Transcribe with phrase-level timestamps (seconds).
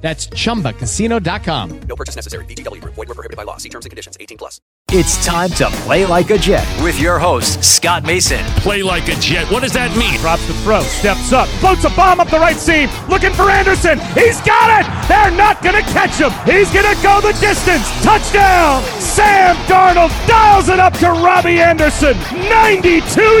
[0.00, 1.80] That's ChumbaCasino.com.
[1.80, 2.44] No purchase necessary.
[2.46, 2.82] VGW.
[2.84, 3.56] Void were prohibited by law.
[3.56, 4.16] See terms and conditions.
[4.20, 4.60] 18 plus.
[4.90, 8.40] It's time to play like a Jet with your host, Scott Mason.
[8.64, 9.44] Play like a Jet.
[9.52, 10.16] What does that mean?
[10.24, 14.00] Drops the throw, steps up, floats a bomb up the right seam, looking for Anderson.
[14.16, 14.88] He's got it.
[15.04, 16.32] They're not going to catch him.
[16.48, 17.84] He's going to go the distance.
[18.00, 18.80] Touchdown.
[18.96, 22.16] Sam Darnold dials it up to Robbie Anderson.
[22.48, 22.88] 92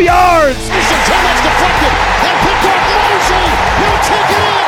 [0.04, 0.60] yards.
[0.68, 1.92] Anderson, too much deflected.
[2.28, 3.48] And picked off Mosley.
[3.80, 4.67] He'll take it in.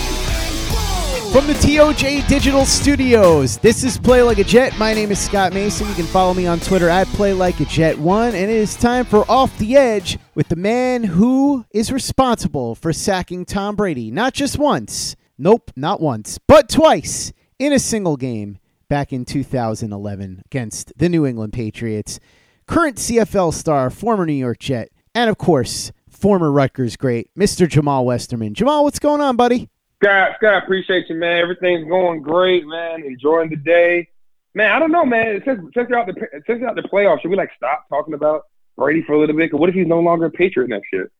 [1.31, 4.77] From the TOJ Digital Studios, this is Play Like a Jet.
[4.77, 5.87] My name is Scott Mason.
[5.87, 8.75] You can follow me on Twitter at Play Like a Jet One, and it is
[8.75, 14.11] time for Off the Edge with the man who is responsible for sacking Tom Brady
[14.11, 18.57] not just once, nope, not once, but twice in a single game
[18.89, 22.19] back in 2011 against the New England Patriots.
[22.67, 27.69] Current CFL star, former New York Jet, and of course, former Rutgers great, Mr.
[27.69, 28.53] Jamaal Westerman.
[28.53, 29.69] Jamaal, what's going on, buddy?
[30.01, 31.41] Scott, Scott, appreciate you, man.
[31.41, 33.03] Everything's going great, man.
[33.03, 34.09] Enjoying the day,
[34.55, 34.71] man.
[34.71, 35.41] I don't know, man.
[35.45, 36.13] Since since you're out the
[36.47, 38.45] since you're out the playoffs, should we like stop talking about
[38.77, 39.51] Brady for a little bit?
[39.51, 41.11] Cause what if he's no longer a Patriot next year?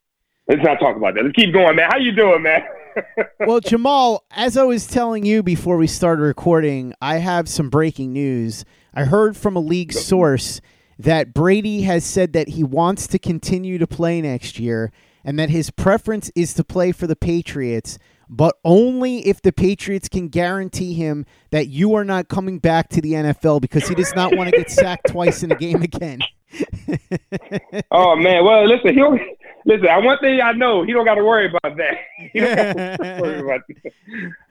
[0.47, 1.23] Let's not talk about that.
[1.23, 1.89] Let's keep going, man.
[1.91, 2.61] How you doing, man?
[3.41, 8.11] well, Jamaal, as I was telling you before we started recording, I have some breaking
[8.11, 8.65] news.
[8.93, 10.59] I heard from a league source
[10.97, 14.91] that Brady has said that he wants to continue to play next year
[15.23, 17.99] and that his preference is to play for the Patriots
[18.31, 23.01] but only if the Patriots can guarantee him that you are not coming back to
[23.01, 26.21] the NFL because he does not want to get sacked twice in a game again.
[27.91, 29.17] oh man, well listen, he'll
[29.65, 29.87] listen.
[29.87, 31.97] Uh, one thing I know, he don't got to worry about that.
[33.21, 33.93] worry about that.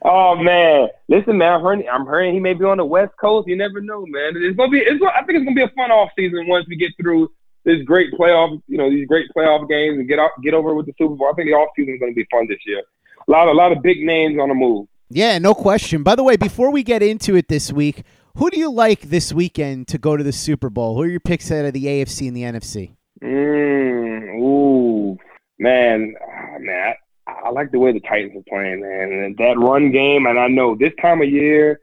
[0.02, 1.52] Oh man, listen, man.
[1.54, 3.48] I'm hearing, I'm hearing he may be on the West Coast.
[3.48, 4.34] You never know, man.
[4.36, 4.78] It's gonna be.
[4.78, 5.00] It's.
[5.00, 7.30] gonna, I think it's gonna be a fun off season once we get through
[7.64, 8.60] this great playoff.
[8.66, 11.30] You know, these great playoff games and get out, get over with the Super Bowl.
[11.30, 12.82] I think the off season is gonna be fun this year
[13.30, 14.88] a lot, a lot of big names on the move.
[15.08, 16.02] Yeah, no question.
[16.02, 18.02] By the way, before we get into it this week,
[18.36, 20.96] who do you like this weekend to go to the Super Bowl?
[20.96, 22.96] Who are your picks out of the AFC and the NFC?
[23.22, 25.16] Mm, ooh,
[25.58, 26.94] man, oh, man,
[27.26, 29.12] I, I, like the way the Titans are playing, man.
[29.12, 31.80] And that run game, and I know this time of year,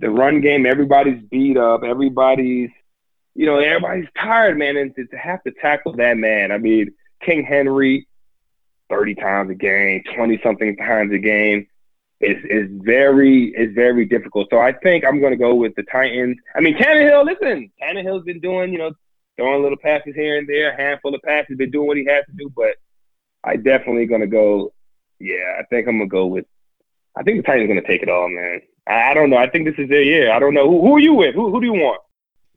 [0.00, 2.70] the run game, everybody's beat up, everybody's,
[3.34, 4.76] you know, everybody's tired, man.
[4.76, 6.92] And to, to have to tackle that man, I mean,
[7.24, 8.08] King Henry,
[8.92, 11.66] 30 times a game, 20 something times a game
[12.20, 14.48] is is very is very difficult.
[14.50, 16.36] So I think I'm going to go with the Titans.
[16.54, 17.24] I mean, Tannehill.
[17.24, 18.92] Listen, Tannehill's been doing you know
[19.36, 22.24] throwing little passes here and there, a handful of passes, been doing what he has
[22.26, 22.50] to do.
[22.54, 22.76] But
[23.42, 24.72] I definitely going to go.
[25.18, 26.44] Yeah, I think I'm going to go with.
[27.16, 28.60] I think the Titans going to take it all, man.
[28.86, 29.36] I, I, don't know.
[29.36, 30.32] I think this is their year.
[30.32, 30.68] I don't know.
[30.68, 31.34] Who, who are you with?
[31.34, 32.00] Who, who do you want?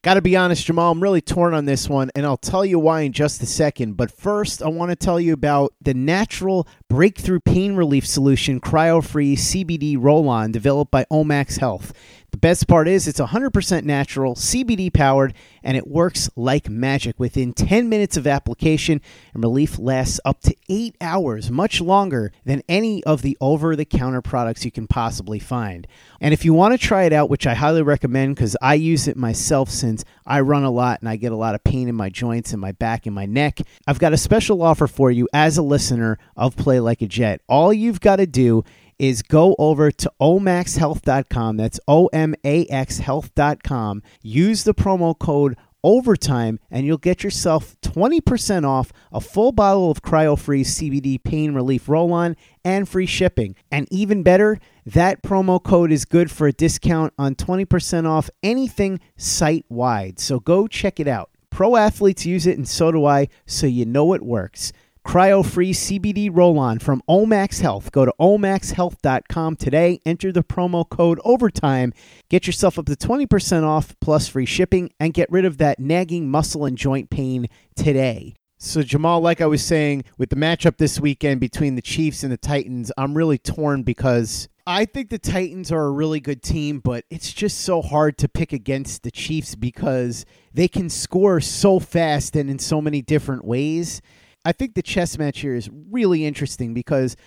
[0.06, 2.78] Got to be honest, Jamaal, I'm really torn on this one, and I'll tell you
[2.78, 3.98] why in just a second.
[3.98, 9.04] But first, I want to tell you about the natural breakthrough pain relief solution, Cryo
[9.04, 11.92] Free CBD Roll On, developed by Omax Health.
[12.36, 15.34] The best part is it's 100% natural, CBD powered,
[15.64, 17.18] and it works like magic.
[17.18, 19.00] Within 10 minutes of application,
[19.34, 23.86] and relief lasts up to 8 hours, much longer than any of the over the
[23.86, 25.88] counter products you can possibly find.
[26.20, 29.08] And if you want to try it out, which I highly recommend because I use
[29.08, 31.96] it myself since I run a lot and I get a lot of pain in
[31.96, 35.30] my joints and my back and my neck, I've got a special offer for you
[35.32, 37.40] as a listener of Play Like a Jet.
[37.48, 38.66] All you've got to do
[39.00, 41.58] is go over to omaxhealth.com.
[41.58, 44.04] That's O M A X health.com.
[44.22, 50.02] Use the promo code overtime and you'll get yourself 20% off a full bottle of
[50.02, 53.56] cryo free CBD pain relief roll on and free shipping.
[53.72, 59.00] And even better, that promo code is good for a discount on 20% off anything
[59.16, 60.20] site wide.
[60.20, 61.30] So go check it out.
[61.52, 64.74] Pro athletes use it and so do I, so you know it works.
[65.06, 67.92] Cryo free CBD roll on from Omax Health.
[67.92, 70.02] Go to omaxhealth.com today.
[70.04, 71.94] Enter the promo code OVERTIME.
[72.28, 76.30] Get yourself up to 20% off plus free shipping and get rid of that nagging
[76.30, 78.34] muscle and joint pain today.
[78.58, 82.32] So, Jamaal, like I was saying, with the matchup this weekend between the Chiefs and
[82.32, 86.80] the Titans, I'm really torn because I think the Titans are a really good team,
[86.80, 91.80] but it's just so hard to pick against the Chiefs because they can score so
[91.80, 94.02] fast and in so many different ways.
[94.46, 97.18] I think the chess match here is really interesting because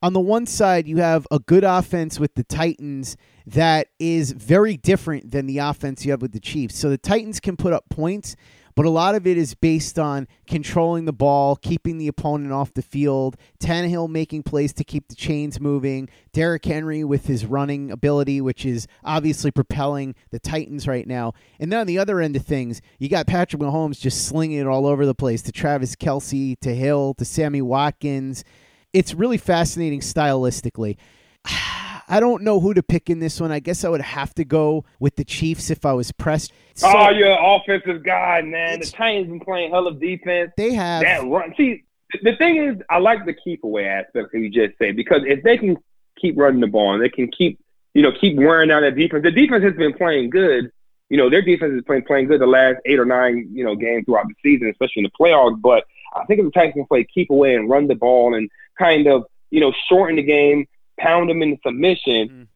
[0.00, 3.16] on the one side you have a good offense with the Titans
[3.46, 6.76] that is very different than the offense you have with the Chiefs.
[6.76, 8.36] So the Titans can put up points,
[8.78, 12.72] but a lot of it is based on controlling the ball, keeping the opponent off
[12.74, 17.90] the field, Tannehill making plays to keep the chains moving, Derrick Henry with his running
[17.90, 21.32] ability, which is obviously propelling the Titans right now.
[21.58, 24.68] And then on the other end of things, you got Patrick Mahomes just slinging it
[24.68, 28.44] all over the place to Travis Kelce, to Hill, to Sammy Watkins.
[28.92, 30.98] It's really fascinating stylistically.
[32.08, 33.52] I don't know who to pick in this one.
[33.52, 36.52] I guess I would have to go with the Chiefs if I was pressed.
[36.74, 38.80] So, oh, you're an offensive guy, man.
[38.80, 40.52] The Titans been playing hell of defense.
[40.56, 41.54] They have that run.
[41.56, 41.84] See,
[42.22, 45.42] the thing is, I like the keep away aspect that you just said because if
[45.42, 45.76] they can
[46.20, 47.58] keep running the ball and they can keep,
[47.94, 49.22] you know, keep wearing down that defense.
[49.22, 50.70] The defense has been playing good.
[51.08, 53.74] You know, their defense has been playing good the last eight or nine, you know,
[53.74, 55.60] games throughout the season, especially in the playoffs.
[55.60, 55.84] But
[56.14, 59.06] I think if the Titans can play keep away and run the ball and kind
[59.06, 60.66] of, you know, shorten the game,
[60.98, 62.28] pound them into submission.
[62.28, 62.46] Mm.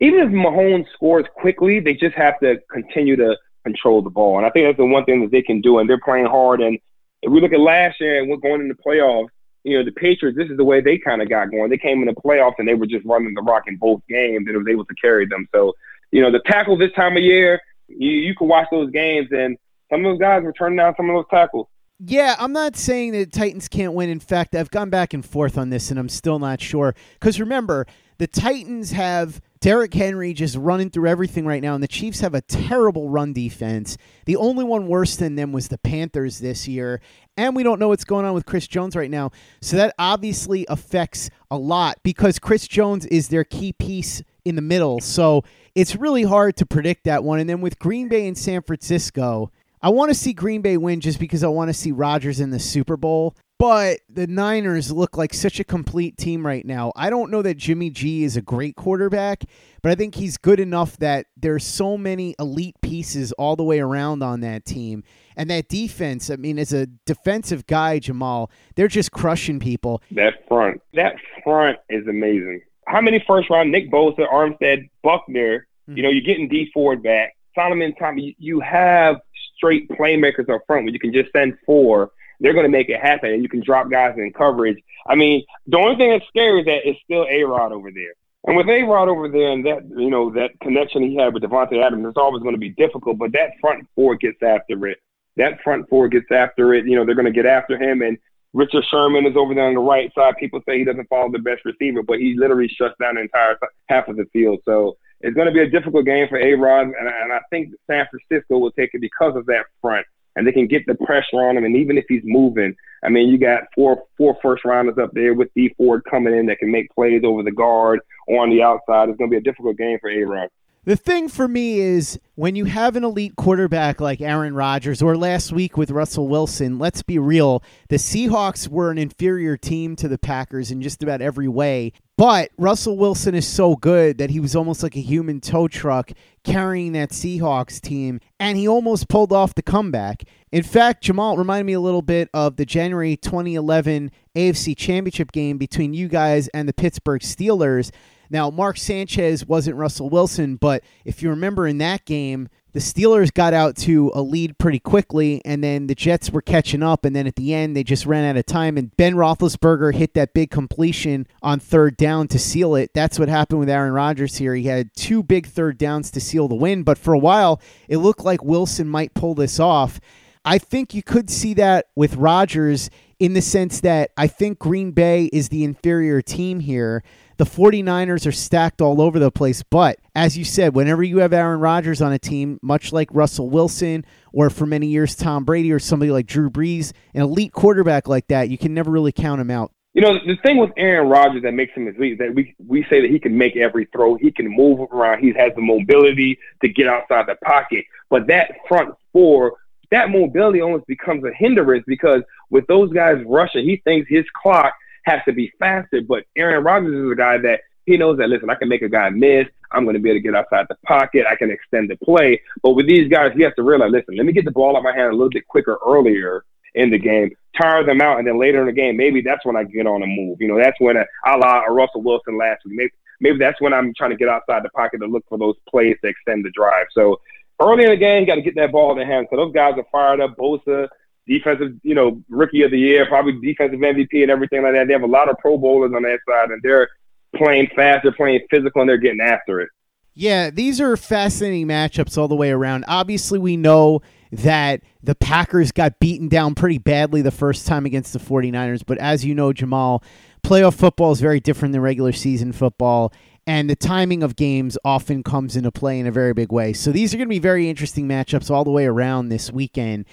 [0.00, 4.36] Even if Mahomes scores quickly, they just have to continue to control the ball.
[4.36, 5.78] And I think that's the one thing that they can do.
[5.78, 6.60] And they're playing hard.
[6.60, 6.78] And
[7.22, 9.28] if we look at last year and we're going into playoffs,
[9.64, 11.70] you know, the Patriots, this is the way they kind of got going.
[11.70, 14.46] They came in the playoffs and they were just running the rock in both games
[14.46, 15.48] and it was able to carry them.
[15.52, 15.72] So,
[16.12, 19.58] you know, the tackle this time of year, you, you can watch those games and
[19.90, 21.66] some of those guys were turning down some of those tackles.
[21.98, 24.10] Yeah, I'm not saying that Titans can't win.
[24.10, 26.94] In fact, I've gone back and forth on this, and I'm still not sure.
[27.14, 27.86] Because remember,
[28.18, 32.34] the Titans have Derrick Henry just running through everything right now, and the Chiefs have
[32.34, 33.96] a terrible run defense.
[34.26, 37.00] The only one worse than them was the Panthers this year,
[37.38, 39.30] and we don't know what's going on with Chris Jones right now.
[39.62, 44.62] So that obviously affects a lot because Chris Jones is their key piece in the
[44.62, 45.00] middle.
[45.00, 45.44] So
[45.74, 47.40] it's really hard to predict that one.
[47.40, 49.50] And then with Green Bay and San Francisco,
[49.86, 52.50] I want to see Green Bay win just because I want to see Rodgers in
[52.50, 53.36] the Super Bowl.
[53.56, 56.92] But the Niners look like such a complete team right now.
[56.96, 59.44] I don't know that Jimmy G is a great quarterback,
[59.82, 63.78] but I think he's good enough that there's so many elite pieces all the way
[63.78, 65.04] around on that team.
[65.36, 70.02] And that defense, I mean, as a defensive guy, Jamaal, they're just crushing people.
[70.10, 72.62] That front, that front is amazing.
[72.88, 75.96] How many first round Nick Bosa, Armstead, Buckner, mm-hmm.
[75.96, 77.36] you know, you're getting Dee Ford back.
[77.54, 79.20] Solomon Thomas, you have
[79.56, 82.10] straight playmakers up front where you can just send four.
[82.40, 84.78] They're going to make it happen, and you can drop guys in coverage.
[85.08, 88.12] I mean, the only thing that's scary is that it's still A Rod over there.
[88.46, 91.42] And with A Rod over there and that, you know, that connection he had with
[91.42, 93.18] Davante Adams, it's always going to be difficult.
[93.18, 94.98] But that front four gets after it.
[95.36, 96.86] That front four gets after it.
[96.86, 98.02] You know, they're going to get after him.
[98.02, 98.18] And
[98.52, 100.36] Richard Sherman is over there on the right side.
[100.38, 103.58] People say he doesn't follow the best receiver, but he literally shuts down the entire
[103.88, 104.60] half of the field.
[104.64, 107.72] So it's going to be a difficult game for A Rod, and, and I think
[107.86, 111.42] San Francisco will take it because of that front, and they can get the pressure
[111.48, 111.64] on him.
[111.64, 115.34] And even if he's moving, I mean, you got four four first rounders up there
[115.34, 118.62] with Dee Ford coming in that can make plays over the guard or on the
[118.62, 119.08] outside.
[119.08, 120.48] It's going to be a difficult game for A Rod.
[120.86, 125.16] The thing for me is when you have an elite quarterback like Aaron Rodgers or
[125.16, 130.06] last week with Russell Wilson, let's be real, the Seahawks were an inferior team to
[130.06, 131.92] the Packers in just about every way.
[132.16, 136.12] But Russell Wilson is so good that he was almost like a human tow truck
[136.44, 140.22] carrying that Seahawks team, and he almost pulled off the comeback.
[140.52, 145.58] In fact, Jamaal reminded me a little bit of the January 2011 AFC Championship game
[145.58, 147.90] between you guys and the Pittsburgh Steelers.
[148.30, 153.32] Now, Mark Sanchez wasn't Russell Wilson, but if you remember in that game, the Steelers
[153.32, 157.16] got out to a lead pretty quickly, and then the Jets were catching up, and
[157.16, 160.34] then at the end, they just ran out of time, and Ben Roethlisberger hit that
[160.34, 162.90] big completion on third down to seal it.
[162.92, 164.54] That's what happened with Aaron Rodgers here.
[164.54, 167.96] He had two big third downs to seal the win, but for a while, it
[167.96, 169.98] looked like Wilson might pull this off.
[170.44, 174.90] I think you could see that with Rodgers in the sense that I think Green
[174.90, 177.02] Bay is the inferior team here
[177.38, 179.62] the 49ers are stacked all over the place.
[179.62, 183.50] But as you said, whenever you have Aaron Rodgers on a team, much like Russell
[183.50, 188.08] Wilson or for many years Tom Brady or somebody like Drew Brees, an elite quarterback
[188.08, 189.72] like that, you can never really count him out.
[189.92, 192.84] You know, the thing with Aaron Rodgers that makes him elite is that we we
[192.90, 196.38] say that he can make every throw, he can move around, he has the mobility
[196.60, 197.86] to get outside the pocket.
[198.10, 199.54] But that front four,
[199.90, 204.74] that mobility almost becomes a hindrance because with those guys rushing, he thinks his clock
[205.06, 206.00] has to be faster.
[206.02, 208.88] But Aaron Rodgers is a guy that he knows that listen, I can make a
[208.88, 209.46] guy miss.
[209.72, 211.26] I'm going to be able to get outside the pocket.
[211.28, 212.40] I can extend the play.
[212.62, 214.78] But with these guys, he has to realize, listen, let me get the ball out
[214.78, 216.44] of my hand a little bit quicker earlier
[216.74, 219.56] in the game, tire them out, and then later in the game, maybe that's when
[219.56, 220.40] I get on a move.
[220.40, 222.76] You know, that's when a, la Russell Wilson last week.
[222.76, 225.54] Maybe maybe that's when I'm trying to get outside the pocket to look for those
[225.68, 226.86] plays to extend the drive.
[226.92, 227.20] So
[227.60, 229.28] early in the game, you got to get that ball in the hand.
[229.30, 230.36] So those guys are fired up.
[230.36, 230.88] Bosa,
[231.26, 234.86] defensive, you know, rookie of the year, probably defensive MVP and everything like that.
[234.86, 236.88] They have a lot of Pro Bowlers on that side, and they're
[237.34, 239.68] playing fast, they're playing physical, and they're getting after it.
[240.14, 242.86] Yeah, these are fascinating matchups all the way around.
[242.88, 244.00] Obviously, we know
[244.32, 248.82] that the Packers got beaten down pretty badly the first time against the 49ers.
[248.86, 250.02] But as you know, Jamaal,
[250.42, 253.12] playoff football is very different than regular season football.
[253.46, 256.72] And the timing of games often comes into play in a very big way.
[256.72, 260.06] So these are going to be very interesting matchups all the way around this weekend.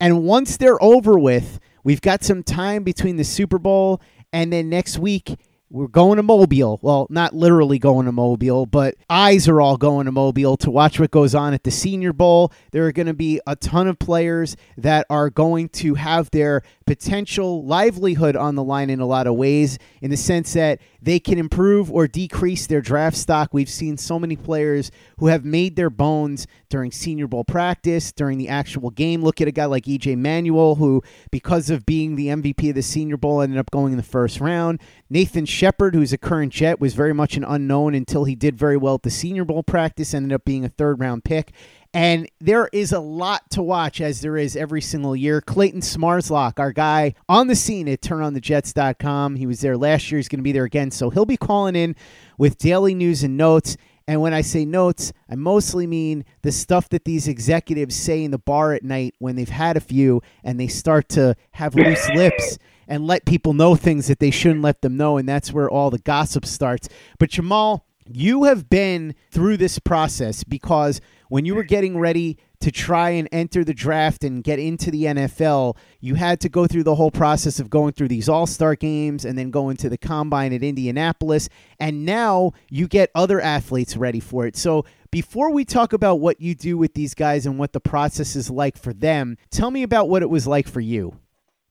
[0.00, 4.00] And once they're over with, we've got some time between the Super Bowl
[4.32, 5.36] and then next week
[5.72, 6.80] we're going to Mobile.
[6.82, 10.98] Well, not literally going to Mobile, but eyes are all going to Mobile to watch
[10.98, 12.52] what goes on at the Senior Bowl.
[12.72, 16.62] There are going to be a ton of players that are going to have their
[16.90, 21.20] potential livelihood on the line in a lot of ways, in the sense that they
[21.20, 23.54] can improve or decrease their draft stock.
[23.54, 28.38] We've seen so many players who have made their bones during Senior Bowl practice, during
[28.38, 29.22] the actual game.
[29.22, 32.82] Look at a guy like EJ Manuel, who, because of being the MVP of the
[32.82, 34.80] Senior Bowl, ended up going in the first round.
[35.08, 38.76] Nathan Shepherd, who's a current Jet, was very much an unknown until he did very
[38.76, 41.52] well at the Senior Bowl practice, ended up being a third round pick.
[41.92, 45.40] And there is a lot to watch as there is every single year.
[45.40, 49.34] Clayton Smarslock, our guy on the scene at turnonthejets.com.
[49.34, 50.18] He was there last year.
[50.18, 50.92] He's going to be there again.
[50.92, 51.96] So he'll be calling in
[52.38, 53.76] with daily news and notes.
[54.06, 58.30] And when I say notes, I mostly mean the stuff that these executives say in
[58.30, 62.08] the bar at night when they've had a few and they start to have loose
[62.14, 65.16] lips and let people know things that they shouldn't let them know.
[65.16, 66.88] And that's where all the gossip starts.
[67.18, 67.82] But Jamaal,
[68.16, 73.28] you have been through this process because when you were getting ready to try and
[73.32, 77.10] enter the draft and get into the NFL, you had to go through the whole
[77.10, 80.62] process of going through these All Star games and then going to the combine at
[80.62, 81.48] Indianapolis.
[81.78, 84.56] And now you get other athletes ready for it.
[84.56, 88.36] So before we talk about what you do with these guys and what the process
[88.36, 91.16] is like for them, tell me about what it was like for you.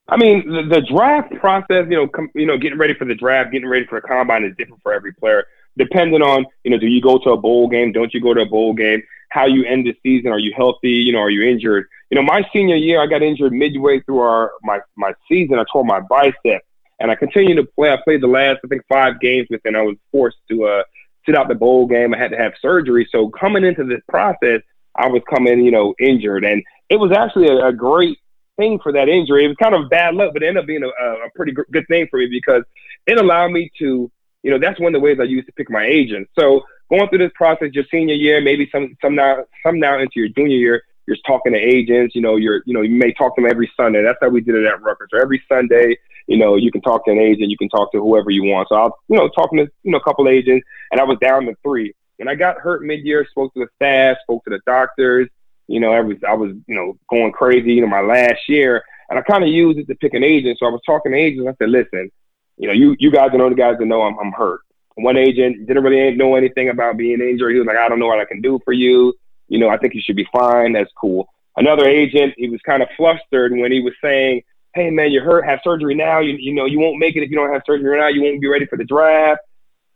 [0.09, 3.13] I mean, the, the draft process, you know, com, you know, getting ready for the
[3.13, 5.45] draft, getting ready for a combine is different for every player,
[5.77, 7.91] depending on, you know, do you go to a bowl game?
[7.91, 9.01] Don't you go to a bowl game?
[9.29, 10.31] how you end the season.
[10.31, 10.89] Are you healthy?
[10.89, 11.87] You know, are you injured?
[12.09, 15.57] You know, my senior year, I got injured midway through our my my season.
[15.59, 16.63] I tore my bicep,
[16.99, 17.91] and I continued to play.
[17.91, 20.83] I played the last, I think, five games with, and I was forced to uh,
[21.25, 22.13] sit out the bowl game.
[22.13, 23.07] I had to have surgery.
[23.11, 24.61] So coming into this process,
[24.95, 28.17] I was coming, you know, injured, and it was actually a, a great
[28.57, 29.45] thing for that injury.
[29.45, 31.85] It was kind of bad luck, but it ended up being a, a pretty good
[31.87, 32.63] thing for me because
[33.05, 34.11] it allowed me to,
[34.43, 36.29] you know, that's one of the ways I used to pick my agent.
[36.37, 40.13] So going through this process your senior year, maybe some some now some now into
[40.15, 42.15] your junior year, you're talking to agents.
[42.15, 44.03] You know, you're you know you may talk to them every Sunday.
[44.03, 45.09] That's how we did it at Rutgers.
[45.11, 47.99] So every Sunday, you know, you can talk to an agent, you can talk to
[47.99, 48.69] whoever you want.
[48.69, 51.17] So I was you know talking to you know a couple agents, and I was
[51.19, 51.93] down to three.
[52.19, 53.25] And I got hurt mid-year.
[53.31, 55.29] Spoke to the staff, spoke to the doctors.
[55.67, 57.73] You know, every I was you know going crazy.
[57.73, 60.57] You know, my last year, and I kind of used it to pick an agent.
[60.59, 61.47] So I was talking to agents.
[61.49, 62.11] I said, listen,
[62.59, 64.59] you know, you you guys are the only guys that know I'm I'm hurt.
[64.95, 67.53] One agent didn't really know anything about being injured.
[67.53, 69.13] He was like, I don't know what I can do for you.
[69.47, 70.73] You know, I think you should be fine.
[70.73, 71.29] That's cool.
[71.55, 74.43] Another agent, he was kind of flustered when he was saying,
[74.75, 76.19] Hey man, you're hurt, have surgery now.
[76.19, 78.07] You, you know, you won't make it if you don't have surgery now.
[78.07, 79.41] You won't be ready for the draft.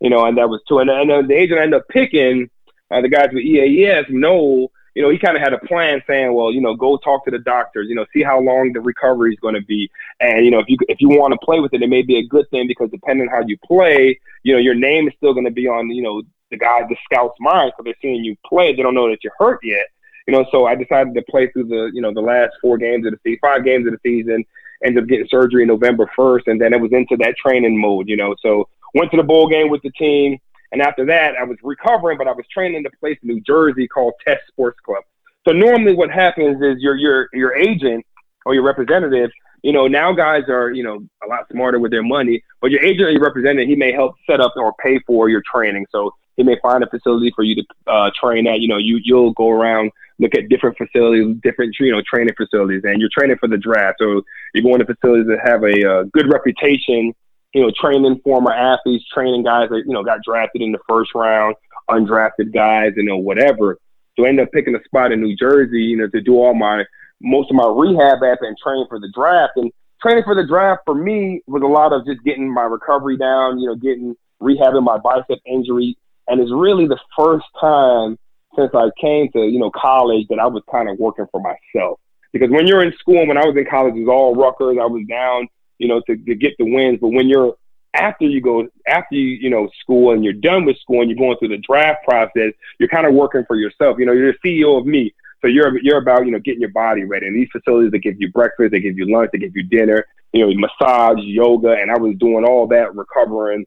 [0.00, 0.78] You know, and that was too.
[0.78, 2.50] And, and the agent I ended up picking
[2.90, 6.32] uh, the guys with EAS, Noel, you know, he kind of had a plan saying,
[6.32, 9.32] well, you know, go talk to the doctors, you know, see how long the recovery
[9.32, 9.90] is going to be.
[10.20, 12.18] And, you know, if you, if you want to play with it, it may be
[12.18, 15.32] a good thing because depending on how you play, you know, your name is still
[15.32, 17.72] going to be on, you know, the guy, the scout's mind.
[17.76, 18.74] So they're seeing you play.
[18.74, 19.86] They don't know that you're hurt yet.
[20.28, 23.04] You know, so I decided to play through the, you know, the last four games
[23.04, 24.44] of the season, five games of the season,
[24.84, 26.42] ended up getting surgery November 1st.
[26.46, 29.48] And then it was into that training mode, you know, so went to the bowl
[29.48, 30.38] game with the team.
[30.74, 33.40] And after that, I was recovering, but I was training in a place in New
[33.42, 35.04] Jersey called Test Sports Club.
[35.46, 38.04] So normally what happens is your your your agent
[38.44, 39.30] or your representative,
[39.62, 42.82] you know, now guys are, you know, a lot smarter with their money, but your
[42.82, 45.86] agent or your representative, he may help set up or pay for your training.
[45.92, 48.58] So he may find a facility for you to uh, train at.
[48.58, 52.82] You know, you you'll go around, look at different facilities, different you know training facilities,
[52.82, 53.98] and you're training for the draft.
[54.00, 54.22] So
[54.54, 57.14] you're going to facilities that have a uh, good reputation.
[57.54, 61.14] You know, training former athletes, training guys that you know got drafted in the first
[61.14, 61.54] round,
[61.90, 63.78] undrafted guys, you know, whatever.
[64.16, 66.54] So I ended up picking a spot in New Jersey, you know, to do all
[66.54, 66.84] my
[67.20, 69.52] most of my rehab at and train for the draft.
[69.56, 73.16] And training for the draft for me was a lot of just getting my recovery
[73.16, 75.96] down, you know, getting rehabbing my bicep injury.
[76.28, 78.18] And it's really the first time
[78.56, 81.98] since I came to, you know, college that I was kind of working for myself.
[82.32, 84.78] Because when you're in school, when I was in college, it was all Rutgers.
[84.80, 86.98] I was down, you know, to, to get the wins.
[87.00, 87.56] But when you're
[87.94, 91.18] after you go after you you know school and you're done with school and you're
[91.18, 93.98] going through the draft process, you're kind of working for yourself.
[93.98, 95.14] You know, you're the CEO of me.
[95.40, 97.26] So you're you're about you know getting your body ready.
[97.26, 100.04] And these facilities they give you breakfast, they give you lunch, they give you dinner,
[100.32, 103.64] you know, massage, yoga, and I was doing all that recovering.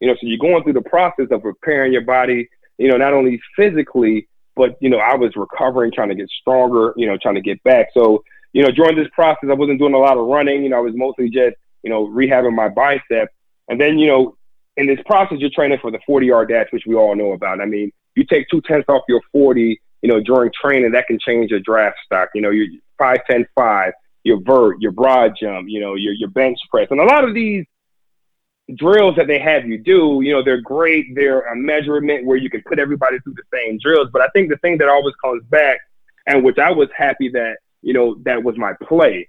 [0.00, 2.48] You know, so you're going through the process of preparing your body.
[2.78, 6.92] You know, not only physically, but you know, I was recovering, trying to get stronger.
[6.96, 7.88] You know, trying to get back.
[7.94, 8.22] So
[8.56, 10.62] you know, during this process, I wasn't doing a lot of running.
[10.62, 13.28] You know, I was mostly just you know rehabbing my bicep.
[13.68, 14.36] And then you know,
[14.76, 17.60] in this process, you're training for the 40 yard dash, which we all know about.
[17.60, 21.18] I mean, you take two tenths off your 40 you know, during training, that can
[21.18, 22.28] change your draft stock.
[22.34, 26.28] You know, your five, ten, five, your vert, your broad jump, you know, your your
[26.30, 27.64] bench press, and a lot of these
[28.76, 31.14] drills that they have you do, you know, they're great.
[31.14, 34.08] They're a measurement where you can put everybody through the same drills.
[34.12, 35.78] But I think the thing that always comes back,
[36.26, 39.28] and which I was happy that you know that was my play.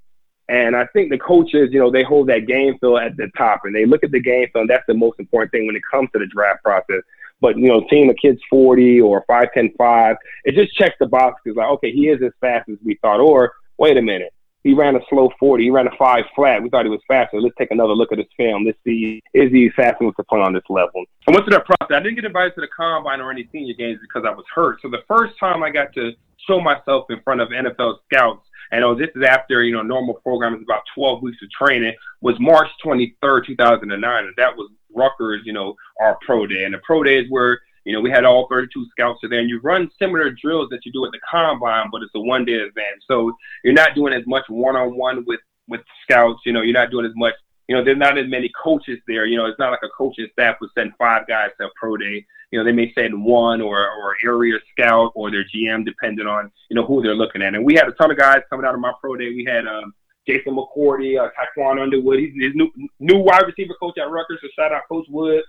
[0.50, 3.62] And I think the coaches, you know, they hold that game film at the top
[3.66, 4.68] and they look at the game film.
[4.68, 7.01] That's the most important thing when it comes to the draft process.
[7.42, 11.06] But you know, seeing a kid's 40 or 5, 10, 5, it just checks the
[11.06, 13.20] box It's like, okay, he is as fast as we thought.
[13.20, 16.63] Or wait a minute, he ran a slow 40, he ran a five flat.
[16.63, 17.39] We thought he was faster.
[17.39, 18.66] Let's take another look at his film.
[18.66, 21.04] Let's see is he fast enough to play on this level.
[21.27, 21.96] I went through that process.
[21.96, 24.80] I didn't get invited to the combine or any senior games because I was hurt.
[24.82, 26.13] So the first time I got to
[26.48, 30.16] show myself in front of NFL scouts and oh, this is after you know normal
[30.16, 31.93] program is about 12 weeks of training.
[32.22, 36.65] Was March 23rd, 2009, and that was Rutgers, you know, our pro day.
[36.65, 39.39] And the pro day is where, you know, we had all 32 scouts are there
[39.39, 42.43] and you run similar drills that you do at the combine, but it's a one
[42.43, 43.04] day event.
[43.08, 43.32] So
[43.63, 46.91] you're not doing as much one on one with, with scouts, you know, you're not
[46.91, 47.36] doing as much,
[47.67, 49.25] you know, there's not as many coaches there.
[49.25, 51.97] You know, it's not like a coaching staff would send five guys to a pro
[51.97, 52.25] day.
[52.51, 56.49] You know, they may send one or, or area scout or their GM, depending on,
[56.69, 57.56] you know, who they're looking at.
[57.56, 59.30] And we had a ton of guys coming out of my pro day.
[59.30, 59.93] We had, um,
[60.27, 62.19] Jason McCourty, uh, Tiquan Underwood.
[62.19, 64.39] He's his new new wide receiver coach at Rutgers.
[64.41, 65.41] So shout out Coach Wood,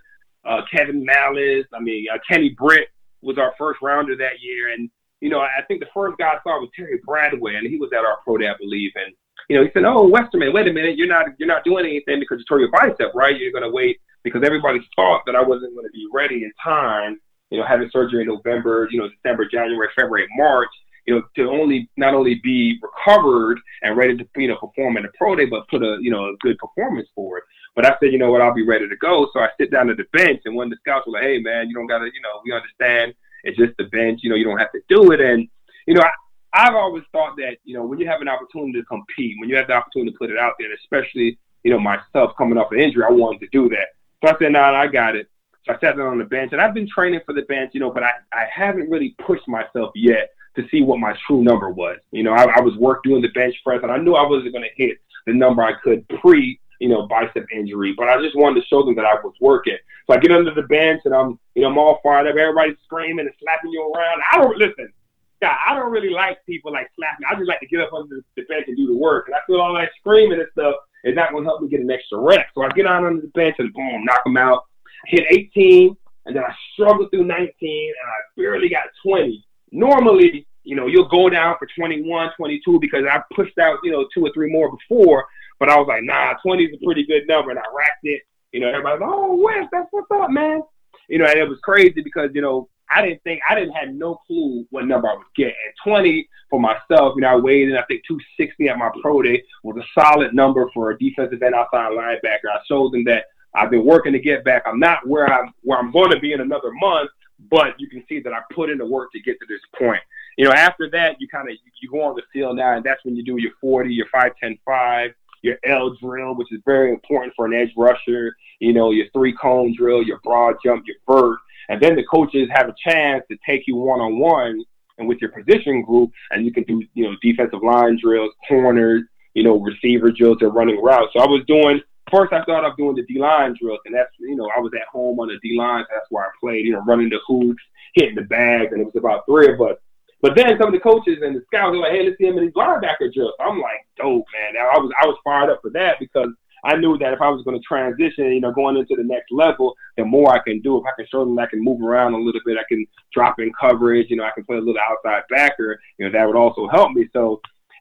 [0.45, 1.67] uh, Kevin Malast.
[1.75, 2.89] I mean, uh, Kenny Britt
[3.21, 4.89] was our first rounder that year, and
[5.21, 7.91] you know, I think the first guy I saw was Terry Bradway, and he was
[7.93, 8.93] at our pro day, I believe.
[8.95, 9.15] And
[9.49, 12.21] you know, he said, "Oh, Westerman, wait a minute, you're not you're not doing anything
[12.21, 13.37] because you tore your bicep, right?
[13.37, 17.21] You're to wait because everybody thought that I wasn't to be ready in time.
[17.51, 20.71] You know, having surgery in November, you know, December, January, February, March."
[21.09, 25.05] you know, to only not only be recovered and ready to you know perform in
[25.05, 27.45] the pro day, but put a you know a good performance forward.
[27.75, 29.27] But I said, you know what, I'll be ready to go.
[29.33, 31.39] So I sit down at the bench, and one of the scouts was like, "Hey,
[31.39, 33.15] man, you don't gotta, you know, we understand.
[33.43, 34.21] It's just the bench.
[34.23, 35.49] You know, you don't have to do it." And
[35.87, 36.05] you know,
[36.53, 39.57] I've always thought that you know when you have an opportunity to compete, when you
[39.57, 42.81] have the opportunity to put it out there, especially you know myself coming off an
[42.81, 43.89] injury, I wanted to do that.
[44.25, 45.29] So I said, "Nah, I got it."
[45.67, 47.81] So I sat down on the bench, and I've been training for the bench, you
[47.81, 51.71] know, but I I haven't really pushed myself yet to see what my true number
[51.71, 51.99] was.
[52.11, 54.53] You know, I, I was work doing the bench press, and I knew I wasn't
[54.53, 57.95] going to hit the number I could pre, you know, bicep injury.
[57.97, 59.77] But I just wanted to show them that I was working.
[60.07, 62.37] So I get under the bench, and I'm, you know, I'm all fired up.
[62.37, 64.21] Everybody's screaming and slapping you around.
[64.33, 64.93] I don't listen.
[65.41, 67.27] God, I don't really like people like slapping.
[67.29, 69.27] I just like to get up under the bench and do the work.
[69.29, 70.75] And I feel all that screaming and stuff
[71.05, 72.47] is not going to help me get an extra rep.
[72.55, 74.65] So I get on under the bench and boom, knock them out.
[75.07, 75.97] Hit 18,
[76.27, 79.45] and then I struggled through 19, and I barely got 20.
[79.71, 84.09] Normally, you know, you'll go down for 21, 22 because I pushed out, you know,
[84.13, 85.27] two or three more before.
[85.61, 87.51] But I was like, nah, 20 is a pretty good number.
[87.51, 88.23] And I racked it.
[88.53, 90.63] You know, everybody's like, oh, Wes, that's what's up, man.
[91.09, 93.91] You know, and it was crazy because, you know, I didn't think, I didn't have
[93.91, 95.55] no clue what number I was getting.
[95.67, 99.23] And 20 for myself, you know, I weighed in, I think 260 at my pro
[99.23, 102.51] day was a solid number for a defensive end outside linebacker.
[102.53, 103.25] I showed them that
[103.55, 104.63] I've been working to get back.
[104.67, 107.11] I'm not where I'm, where I'm going to be in another month,
[107.51, 110.03] but you can see that I put in the work to get to this point
[110.39, 112.85] you know, after that, you kind of you, you, go on the field now, and
[112.85, 115.11] that's when you do your 40, your 5, 10, 5,
[115.43, 118.37] your L drill, which is very important for an edge rusher.
[118.61, 122.49] You know, your three cone drill, your broad jump, your vert, and then the coaches
[122.53, 124.63] have a chance to take you one on one
[124.99, 129.03] and with your position group, and you can do you know defensive line drills, corners,
[129.35, 131.13] you know, receiver drills or running routes.
[131.15, 134.11] So I was doing first I started off doing the D line drills, and that's
[134.19, 135.85] you know I was at home on the D line.
[135.91, 136.67] That's where I played.
[136.67, 137.63] You know, running the hoops,
[137.95, 139.77] hitting the bags, and it was about three of us.
[140.21, 142.39] But then some of the coaches and the scouts were like, "Hey, let's see him
[142.39, 145.61] in these linebacker drills." I'm like, "Dope, man!" Now I was I was fired up
[145.63, 146.31] for that because
[146.65, 149.31] I knew that if I was going to transition, you know, going into the next
[149.31, 150.79] level, the more I can do.
[150.79, 153.41] If I can show them I can move around a little bit, I can drop
[153.41, 154.07] in coverage.
[154.09, 155.79] You know, I can play a little outside backer.
[155.99, 157.09] You know, that would also help me.
[157.13, 157.41] So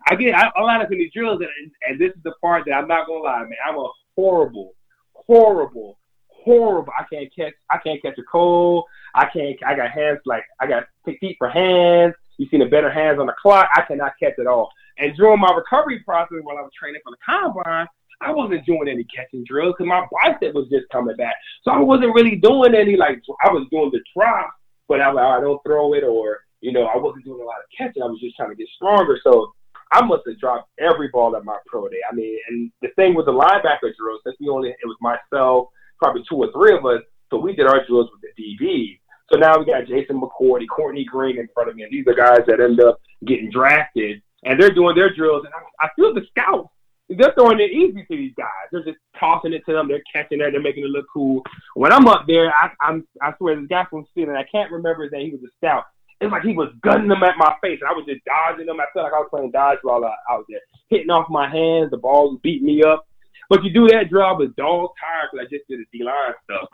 [0.09, 2.73] I get I, a lot of these drills, and, and this is the part that
[2.73, 3.53] I'm not gonna lie, man.
[3.65, 4.73] I'm a horrible,
[5.13, 6.91] horrible, horrible.
[6.97, 7.53] I can't catch.
[7.69, 8.85] I can't catch a cold.
[9.13, 9.55] I can't.
[9.65, 12.15] I got hands like I got feet for hands.
[12.37, 13.69] You seen the better hands on the clock.
[13.75, 14.71] I cannot catch at all.
[14.97, 17.87] And during my recovery process, while I was training for the combine,
[18.21, 21.35] I wasn't doing any catching drills because my bicep was just coming back.
[21.63, 24.51] So I wasn't really doing any like I was doing the drop,
[24.87, 27.69] but I I don't throw it or you know I wasn't doing a lot of
[27.77, 28.01] catching.
[28.01, 29.19] I was just trying to get stronger.
[29.23, 29.53] So
[29.91, 32.01] I must have dropped every ball at my pro day.
[32.09, 35.69] I mean, and the thing with the linebacker drills, since we only it was myself,
[36.01, 38.99] probably two or three of us, so we did our drills with the DBs.
[39.31, 42.13] So now we got Jason McCourty, Courtney Greene in front of me, and these are
[42.13, 46.13] guys that end up getting drafted, and they're doing their drills, and I, I feel
[46.13, 46.69] the scouts.
[47.09, 48.67] They're throwing it easy to these guys.
[48.71, 49.87] They're just tossing it to them.
[49.87, 50.51] They're catching it.
[50.51, 51.41] They're making it look cool.
[51.73, 55.03] When I'm up there, I, I'm I swear this guy from Steeling, I can't remember
[55.03, 55.27] his name.
[55.27, 55.85] He was a scout.
[56.19, 58.79] It's like he was gunning them at my face, and I was just dodging them.
[58.79, 61.91] I felt like I was playing dodgeball out, there, hitting off my hands.
[61.91, 63.07] The ball was beating me up.
[63.49, 66.33] But you do that job with dog tired because I just did the D line
[66.43, 66.67] stuff.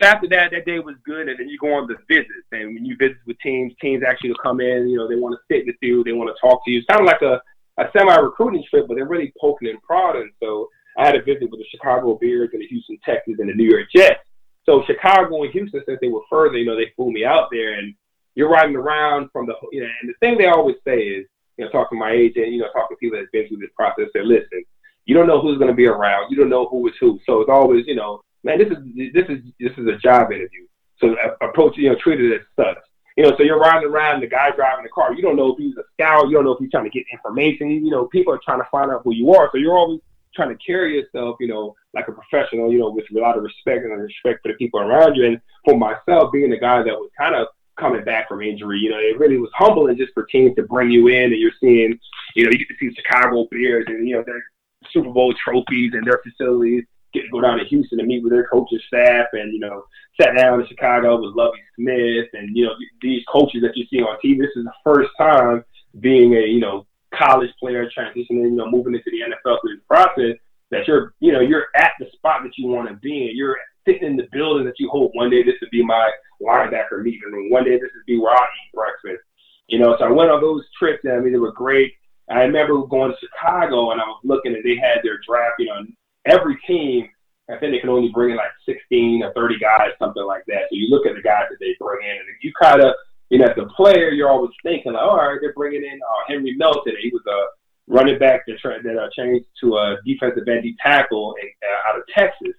[0.00, 2.48] After that, that day was good, and then you go on the visits.
[2.50, 4.88] And when you visit with teams, teams actually come in.
[4.88, 6.78] You know, they want to sit with you, they want to talk to you.
[6.78, 7.40] It's kind of like a,
[7.78, 10.30] a semi recruiting trip, but they're really poking and prodding.
[10.42, 13.54] So I had a visit with the Chicago Bears and the Houston Texans and the
[13.54, 14.20] New York Jets.
[14.64, 17.78] So Chicago and Houston, since they were further, you know, they flew me out there,
[17.78, 17.94] and
[18.34, 21.64] you're riding around from the, you know, and the thing they always say is, you
[21.64, 24.06] know, talking to my agent, you know, talking to people that's been through this process,
[24.12, 24.64] say, listen,
[25.04, 26.30] you don't know who's going to be around.
[26.30, 27.18] You don't know who is who.
[27.26, 28.78] So it's always, you know, man, this is
[29.12, 30.66] this is this is a job interview.
[30.98, 32.78] So approach, you know, treat it as such.
[33.16, 35.12] You know, so you're riding around, the guy driving the car.
[35.12, 36.28] You don't know if he's a scout.
[36.28, 37.70] You don't know if he's trying to get information.
[37.70, 39.50] You know, people are trying to find out who you are.
[39.52, 40.00] So you're always
[40.34, 42.72] trying to carry yourself, you know, like a professional.
[42.72, 45.26] You know, with a lot of respect and respect for the people around you.
[45.26, 47.48] And for myself, being the guy that was kind of
[47.78, 48.78] coming back from injury.
[48.78, 51.52] You know, it really was humbling just for teams to bring you in and you're
[51.60, 51.98] seeing,
[52.34, 54.42] you know, you get to see Chicago Bears and, you know, their
[54.90, 56.84] Super Bowl trophies and their facilities.
[57.12, 59.84] Get to go down to Houston and meet with their coaching staff and, you know,
[60.20, 64.00] sat down in Chicago with Lovie Smith and, you know, these coaches that you see
[64.00, 64.38] on TV.
[64.38, 65.64] This is the first time
[66.00, 69.82] being a, you know, college player transitioning, you know, moving into the NFL through the
[69.86, 70.36] process
[70.70, 73.36] that you're, you know, you're at the spot that you want to be in.
[73.36, 77.02] You're sitting in the building that you hope one day this would be my linebacker
[77.02, 77.50] meeting room.
[77.50, 79.22] One day this would be where I eat breakfast.
[79.68, 81.92] You know, so I went on those trips and I mean they were great.
[82.30, 85.66] I remember going to Chicago and I was looking and they had their draft, you
[85.66, 85.84] know,
[86.26, 87.08] every team
[87.50, 90.70] I think they can only bring in like 16 or 30 guys, something like that.
[90.70, 92.94] So you look at the guys that they bring in, and you kind of,
[93.30, 96.22] you know, as a player, you're always thinking, like, all right, they're bringing in uh,
[96.28, 96.94] Henry Melton.
[97.02, 101.34] He was a running back that, tra- that uh, changed to a defensive end tackle
[101.42, 102.54] in, uh, out of Texas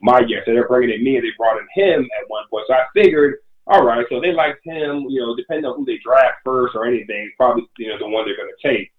[0.00, 0.42] my year.
[0.44, 2.64] So they're bringing in me, and they brought in him at one point.
[2.68, 5.06] So I figured, all right, so they liked him.
[5.08, 8.24] You know, depending on who they draft first or anything, probably you know the one
[8.24, 8.90] they're going to take.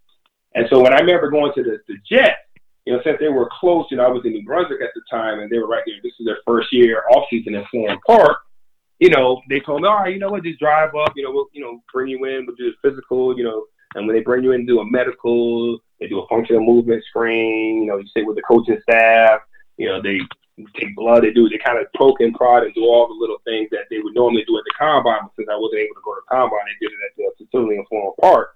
[0.55, 2.37] And so when I remember going to the the Jets,
[2.85, 5.01] you know, since they were close, you know, I was in New Brunswick at the
[5.11, 5.95] time, and they were right there.
[6.01, 8.37] This is their first year off season in Florham Park.
[8.99, 11.13] You know, they told me, all right, you know what, just drive up.
[11.15, 13.37] You know, we'll you know bring you in, we'll do a physical.
[13.37, 13.65] You know,
[13.95, 15.79] and when they bring you in, do a medical.
[15.99, 17.81] They do a functional movement screen.
[17.81, 19.41] You know, you sit with the coaching staff.
[19.77, 20.19] You know, they
[20.79, 21.23] take blood.
[21.23, 23.85] They do they kind of poke and prod and do all the little things that
[23.89, 25.19] they would normally do at the combine.
[25.23, 27.45] But since I wasn't able to go to the combine, they did it at the
[27.45, 28.55] facility in Florham Park.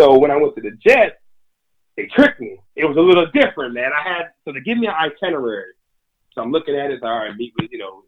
[0.00, 1.16] So when I went to the Jets,
[1.98, 2.56] they tricked me.
[2.76, 3.90] It was a little different, man.
[3.92, 5.72] I had so they give me an itinerary.
[6.32, 7.02] So I'm looking at it.
[7.02, 8.04] All right, meet with you know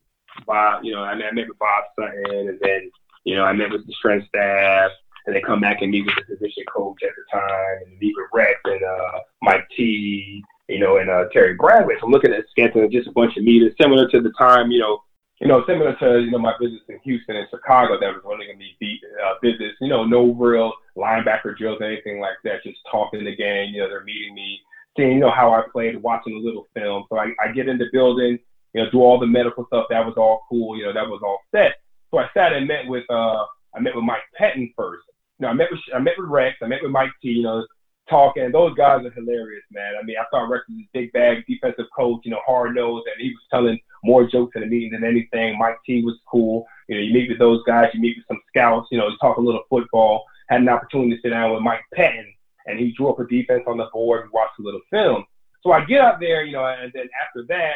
[0.46, 0.84] Bob.
[0.84, 2.90] You know, I, I met with Bob Sutton, and then
[3.24, 4.92] you know I met with the strength staff,
[5.26, 8.14] and they come back and meet with the position coach at the time, and meet
[8.16, 11.98] with Rex and uh, Mike T you know, and uh, Terry Bradway.
[11.98, 14.78] So I'm looking at scheduling just a bunch of meetings, similar to the time, you
[14.78, 15.02] know,
[15.40, 17.98] you know, similar to you know my visits in Houston and Chicago.
[17.98, 18.46] That was one of
[18.78, 19.78] these uh, visits.
[19.80, 22.62] You know, no real linebacker drills, anything like that.
[22.62, 23.72] Just talking the game.
[23.72, 24.60] You know, they're meeting me,
[24.96, 27.04] seeing you know how I played, watching a little film.
[27.08, 28.38] So I, I get in the building,
[28.74, 29.86] you know, do all the medical stuff.
[29.88, 30.76] That was all cool.
[30.76, 31.76] You know, that was all set.
[32.10, 35.04] So I sat and met with uh I met with Mike Pettine first.
[35.38, 36.56] You know, I met with I met with Rex.
[36.60, 37.28] I met with Mike T.
[37.30, 37.66] You know,
[38.10, 38.52] talking.
[38.52, 39.94] Those guys are hilarious, man.
[39.98, 43.06] I mean, I thought Rex was a big bag defensive coach, you know, hard nosed,
[43.06, 45.58] and he was telling more jokes in the meeting than anything.
[45.58, 46.66] Mike T was cool.
[46.88, 49.16] You know, you meet with those guys, you meet with some scouts, you know, you
[49.20, 50.24] talk a little football.
[50.48, 52.34] Had an opportunity to sit down with Mike Pettine,
[52.66, 54.24] and he drew up a defense on the board.
[54.24, 55.24] We watched a little film.
[55.62, 57.74] So I get up there, you know, and then after that,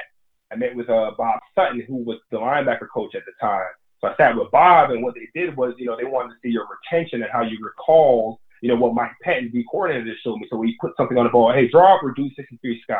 [0.51, 3.69] I met with uh, Bob Sutton, who was the linebacker coach at the time.
[4.01, 6.35] So I sat with Bob, and what they did was, you know, they wanted to
[6.43, 10.39] see your retention and how you recall, you know, what Mike Pettine, the coordinator, showed
[10.39, 10.47] me.
[10.51, 11.53] So we put something on the ball.
[11.53, 12.99] Hey, draw up reduce 63 Scott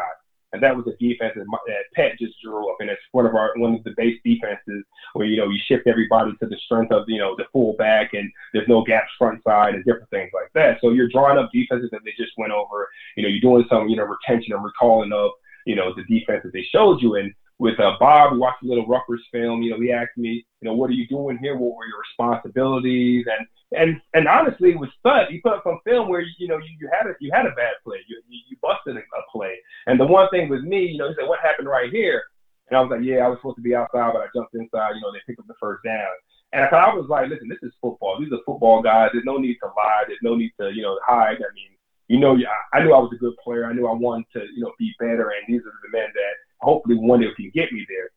[0.55, 3.35] and that was a defense that, that Pat just drew up, and it's one of
[3.35, 6.93] our one of the base defenses where you know you shift everybody to the strength
[6.93, 10.51] of you know the fullback, and there's no gaps front side and different things like
[10.55, 10.79] that.
[10.81, 12.89] So you're drawing up defenses that they just went over.
[13.17, 15.33] You know, you're doing some you know retention and recalling of
[15.67, 18.67] you know the defense that they showed you, and with uh, Bob, we watched a
[18.67, 19.63] little Rutgers film.
[19.63, 21.57] You know, he asked me, you know, what are you doing here?
[21.57, 23.25] What were your responsibilities?
[23.27, 26.77] And and and honestly, with Stud, he put up some film where you know you,
[26.79, 29.57] you had a you had a bad play, you you, busted a, a play.
[29.87, 32.25] And the one thing with me, you know, he said, what happened right here?
[32.69, 34.97] And I was like, yeah, I was supposed to be outside, but I jumped inside.
[34.97, 36.13] You know, they picked up the first down.
[36.53, 38.21] And I, I was like, listen, this is football.
[38.21, 39.09] These are football guys.
[39.13, 40.05] There's no need to lie.
[40.07, 41.41] There's no need to, you know, hide.
[41.41, 41.73] I mean,
[42.09, 42.37] you know,
[42.75, 43.65] I knew I was a good player.
[43.65, 45.33] I knew I wanted to, you know, be better.
[45.33, 48.11] And these are the men that hopefully one day can get me there.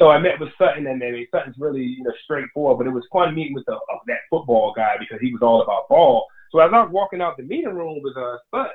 [0.00, 3.04] So I met with Sutton, and mean, Sutton's really you know straightforward, but it was
[3.12, 6.26] fun meeting with the, uh, that football guy because he was all about ball.
[6.50, 8.72] So as I was walking out the meeting room with uh, Sutton,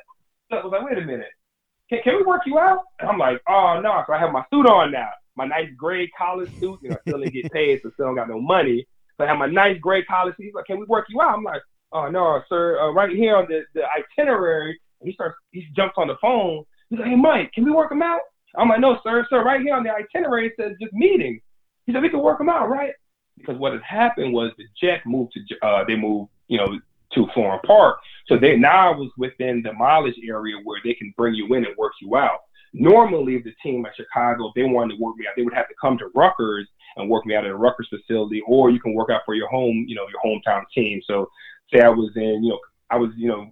[0.49, 1.33] Sutton was like, "Wait a minute,
[1.89, 4.43] can, can we work you out?" And I'm like, "Oh no!" So I have my
[4.51, 6.79] suit on now, my nice gray college suit.
[6.83, 8.85] You know, I still didn't get paid, so still don't got no money.
[9.17, 10.45] So I have my nice gray college suit.
[10.45, 12.79] He's like, "Can we work you out?" I'm like, "Oh no, sir.
[12.79, 16.65] Uh, right here on the, the itinerary." And He starts, he jumps on the phone.
[16.91, 18.21] He's like, "Hey, Mike, can we work him out?"
[18.57, 21.39] I'm like, no, sir, sir, right here on the itinerary it says just meeting.
[21.85, 22.93] He said, we can work them out, right?
[23.37, 26.79] Because what had happened was the jet moved to, uh, they moved, you know,
[27.13, 27.97] to Florham Park.
[28.27, 31.75] So they now was within the mileage area where they can bring you in and
[31.77, 32.39] work you out.
[32.73, 35.75] Normally, the team at Chicago, they wanted to work me out, they would have to
[35.79, 39.09] come to Rutgers and work me out at a Rutgers facility, or you can work
[39.09, 41.01] out for your home, you know, your hometown team.
[41.07, 41.29] So
[41.73, 43.51] say I was in, you know, I was, you know,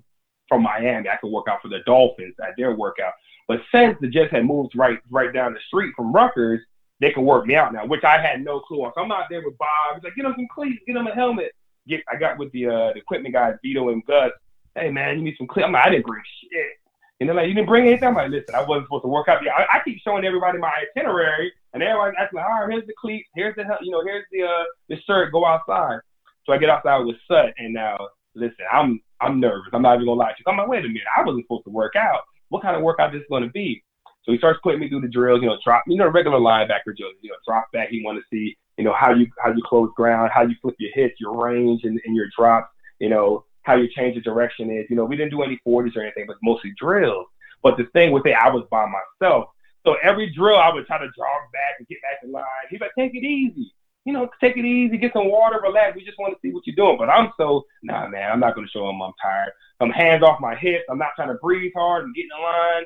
[0.49, 3.13] from Miami, I could work out for the Dolphins at their workout.
[3.47, 6.61] But since the Jets had moved right right down the street from Rutgers,
[6.99, 8.93] they can work me out now, which I had no clue on.
[8.95, 9.95] So I'm out there with Bob.
[9.95, 11.51] He's like, get him some cleats, get him a helmet.
[11.87, 14.31] Get I got with the uh, the equipment guys, Vito and Gus.
[14.75, 15.65] Hey man, you need some cleats.
[15.65, 16.79] I'm like, I didn't bring shit.
[17.19, 18.09] And they're like, you didn't bring anything?
[18.09, 19.43] I'm like, listen, I wasn't supposed to work out.
[19.43, 22.93] Yeah, I, I keep showing everybody my itinerary, and everybody's asking, all right, here's the
[22.99, 25.99] cleats, here's the you know, here's the uh the shirt, go outside.
[26.45, 27.97] So I get outside with Sut, and now
[28.35, 29.69] listen, I'm I'm nervous.
[29.73, 30.45] I'm not even gonna lie to you.
[30.47, 32.21] I'm like, wait a minute, I wasn't supposed to work out
[32.53, 33.83] what kind of workout this is going to be.
[34.23, 36.95] So he starts putting me through the drills, you know, drop, you know, regular linebacker
[36.95, 37.89] drills, you know, drop back.
[37.89, 40.75] He want to see, you know, how you how you close ground, how you flip
[40.77, 44.69] your hits, your range, and, and your drops, you know, how you change the direction
[44.69, 44.85] is.
[44.87, 47.25] You know, we didn't do any 40s or anything, but mostly drills.
[47.63, 49.45] But the thing with it, I was by myself.
[49.83, 52.43] So every drill, I would try to jog back and get back in line.
[52.69, 53.73] He's like, take it easy.
[54.05, 55.95] You know, take it easy, get some water, relax.
[55.95, 56.97] We just want to see what you're doing.
[56.97, 59.51] But I'm so, nah, man, I'm not going to show him I'm tired.
[59.83, 60.85] I'm hands off my hips.
[60.89, 62.83] I'm not trying to breathe hard and get in line.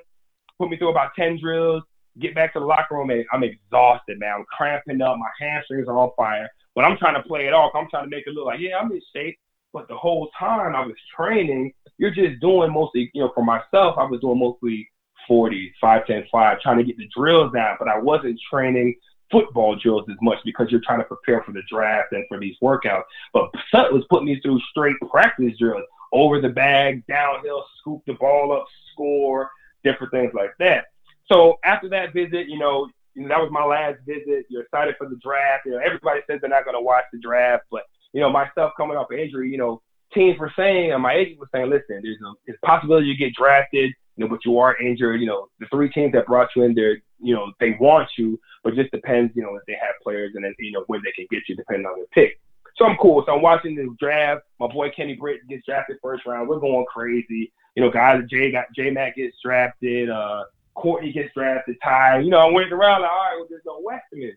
[0.60, 1.84] Put me through about 10 drills.
[2.20, 4.34] Get back to the locker room and I'm exhausted, man.
[4.40, 5.18] I'm cramping up.
[5.18, 6.50] My hamstrings are on fire.
[6.74, 7.74] But I'm trying to play it off.
[7.76, 9.38] I'm trying to make it look like, yeah, I'm in shape.
[9.74, 13.98] But the whole time I was training, you're just doing mostly, you know, for myself,
[13.98, 14.90] I was doing mostly
[15.28, 17.76] 40, 5, 10, 5, trying to get the drills down.
[17.78, 18.96] But I wasn't training
[19.32, 22.56] football drills as much because you're trying to prepare for the draft and for these
[22.64, 23.04] workouts.
[23.34, 28.13] But Sut was putting me through straight practice drills over the bag, downhill, scoop the
[28.13, 29.50] ball up, score,
[29.84, 30.86] different things like that.
[31.32, 34.46] So after that visit, you know, that was my last visit.
[34.50, 35.65] You're excited for the draft.
[35.65, 38.74] You know, everybody says they're not going to watch the draft, but you know, myself
[38.78, 39.82] coming off injury, you know,
[40.13, 43.17] teams were saying, and my agent was saying, listen, there's a, there's a possibility you
[43.17, 45.20] get drafted, you know, but you are injured.
[45.20, 48.39] You know, the three teams that brought you in there, you know, they want you,
[48.63, 51.12] but just depends, you know, if they have players and then, you know, when they
[51.12, 52.39] can get you depending on their pick.
[52.78, 53.24] So I'm cool.
[53.26, 54.44] So I'm watching this draft.
[54.60, 56.48] My boy Kenny Britt gets drafted first round.
[56.48, 57.52] We're going crazy.
[57.76, 60.10] You know, guys, Jay got J Mac gets drafted.
[60.10, 60.44] Uh,
[60.76, 61.78] Courtney gets drafted.
[61.84, 62.20] Ty.
[62.20, 64.36] You know, I'm waiting around like, all right, well, there's no Western.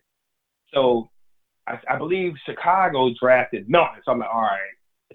[0.73, 1.09] So
[1.67, 4.01] I, I believe Chicago drafted Melton.
[4.05, 4.59] So I'm like, all right.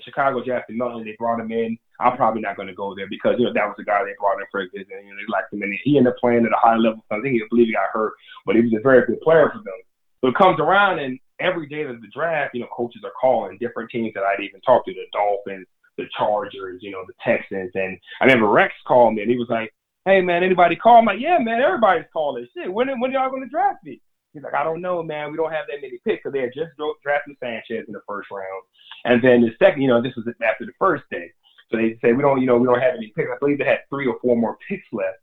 [0.03, 1.05] Chicago drafted Melton.
[1.05, 1.79] They brought him in.
[1.99, 4.13] I'm probably not going to go there because you know that was the guy they
[4.21, 4.89] brought in for a visit.
[4.91, 7.03] You know, they liked him, and he ended up playing at a high level.
[7.11, 8.13] I think he I believe he got hurt,
[8.45, 9.81] but he was a very good player for them.
[10.21, 13.59] So it comes around, and every day of the draft, you know, coaches are calling
[13.59, 17.73] different teams that I'd even talked to, the Dolphins, the Chargers, you know, the Texans.
[17.75, 19.73] And I remember Rex called me and he was like,
[20.05, 20.99] Hey man, anybody call?
[20.99, 22.47] I'm like, Yeah, man, everybody's calling.
[22.55, 24.01] Shit, when when y'all gonna draft me?
[24.33, 25.31] He's like, I don't know, man.
[25.31, 26.23] We don't have that many picks.
[26.23, 26.73] So they had just
[27.03, 28.63] drafted Sanchez in the first round.
[29.07, 31.33] And then the second, you know, this was after the first day.
[31.71, 33.31] So they say we don't, you know, we don't have any picks.
[33.33, 35.19] I believe they had three or four more picks left.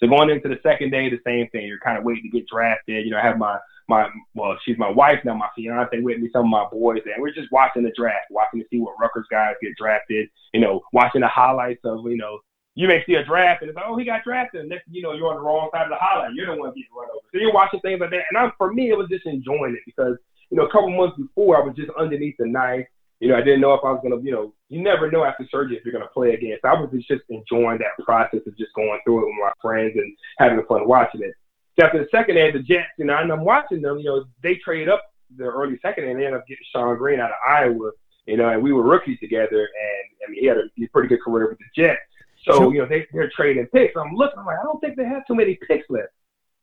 [0.00, 1.66] So going into the second day, the same thing.
[1.66, 3.04] You're kind of waiting to get drafted.
[3.04, 6.28] You know, I have my my well, she's my wife now, my fiance with me,
[6.32, 9.26] some of my boys, and we're just watching the draft, watching to see what Rutgers
[9.30, 10.28] guys get drafted.
[10.52, 12.40] You know, watching the highlights of you know
[12.76, 14.60] you may see a draft and it's like, oh, he got drafted.
[14.60, 16.34] And next, you know, you're on the wrong side of the highlight.
[16.34, 17.24] You're the one getting run over.
[17.32, 18.28] So you're watching things like that.
[18.28, 20.20] And I'm, for me, it was just enjoying it because,
[20.50, 22.84] you know, a couple months before, I was just underneath the knife.
[23.18, 25.48] You know, I didn't know if I was to, you know, you never know after
[25.50, 26.60] surgery if you're to play again.
[26.60, 29.96] So I was just enjoying that process of just going through it with my friends
[29.96, 31.32] and having fun watching it.
[31.78, 34.24] So after the second day, the Jets, you know, and I'm watching them, you know,
[34.42, 35.02] they trade up
[35.36, 37.90] the early second and they end up getting Shonn Greene out of Iowa,
[38.26, 39.58] you know, and we were rookies together.
[39.60, 42.00] And I mean, he had a, a pretty good career with the Jets.
[42.44, 43.96] So, you know, they, they're trading picks.
[43.96, 46.12] I'm looking, I'm like, I don't think they have too many picks left.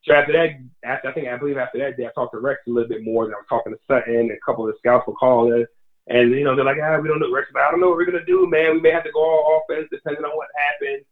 [0.05, 0.49] So after that,
[0.83, 3.03] after, I think, I believe after that day, I talked to Rex a little bit
[3.03, 3.25] more.
[3.25, 5.65] Than I was talking to Sutton and a couple of the scouts were calling.
[6.07, 7.31] And, you know, they're like, ah, we don't know.
[7.31, 8.73] Rex, but I don't know what we're going to do, man.
[8.75, 11.05] We may have to go all offense depending on what happens.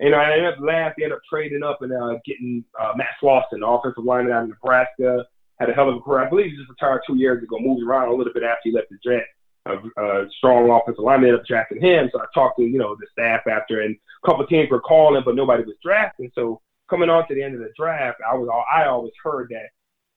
[0.00, 3.60] Know, I ended up last, ended up trading up and uh, getting uh, Matt Slauson,
[3.60, 5.26] the offensive lineman out of Nebraska.
[5.58, 6.24] Had a hell of a career.
[6.24, 8.72] I believe he just retired two years ago, moved around a little bit after he
[8.72, 9.28] left the Jets
[9.66, 12.08] a, a strong offensive lineman ended up drafting him.
[12.12, 14.80] So I talked to, you know, the staff after and a couple of teams were
[14.80, 16.30] calling, but nobody was drafting.
[16.34, 19.68] So coming on to the end of the draft, I was I always heard that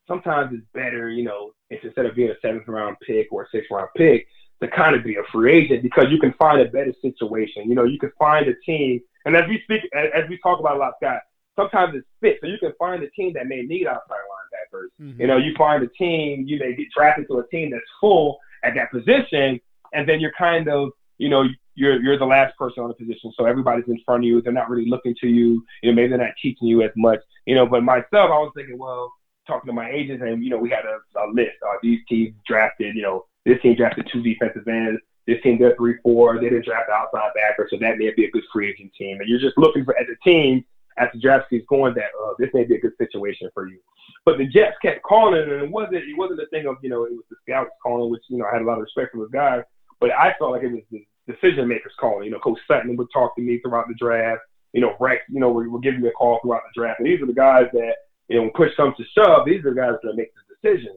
[0.07, 3.71] sometimes it's better, you know, instead of being a seventh round pick or a sixth
[3.71, 4.27] round pick,
[4.61, 7.67] to kind of be a free agent because you can find a better situation.
[7.67, 10.59] You know, you can find a team, and as we speak, as, as we talk
[10.59, 11.21] about a lot, Scott,
[11.55, 12.37] sometimes it's fit.
[12.41, 14.87] So you can find a team that may need outside linebackers.
[15.01, 15.21] Mm-hmm.
[15.21, 18.37] You know, you find a team, you may get drafted to a team that's full
[18.63, 19.59] at that position,
[19.93, 23.33] and then you're kind of, you know, you're you're the last person on the position,
[23.35, 24.41] so everybody's in front of you.
[24.41, 25.63] They're not really looking to you.
[25.81, 27.19] You know, maybe they're not teaching you as much.
[27.45, 29.11] You know, but myself, I was thinking, well,
[29.47, 31.55] talking to my agents, and you know, we had a, a list.
[31.65, 35.01] Uh, these teams drafted, you know, this team drafted two defensive ends.
[35.27, 36.39] This team did three, four.
[36.39, 39.19] They didn't draft outside backer, so that may be a good free agent team.
[39.19, 40.65] And you're just looking for as a team,
[40.97, 43.79] as the draft is going, that uh, this may be a good situation for you.
[44.25, 47.03] But the Jets kept calling, and it wasn't it wasn't a thing of you know
[47.05, 49.19] it was the scouts calling, which you know I had a lot of respect for
[49.19, 49.63] those guys.
[49.99, 52.25] But I felt like it was the decision makers calling.
[52.25, 54.41] You know, Coach Sutton would talk to me throughout the draft.
[54.73, 56.99] You know, Rex, you know, were, were giving me a call throughout the draft.
[56.99, 57.93] And these are the guys that
[58.27, 60.95] you know, push comes to shove, these are the guys that make the decision.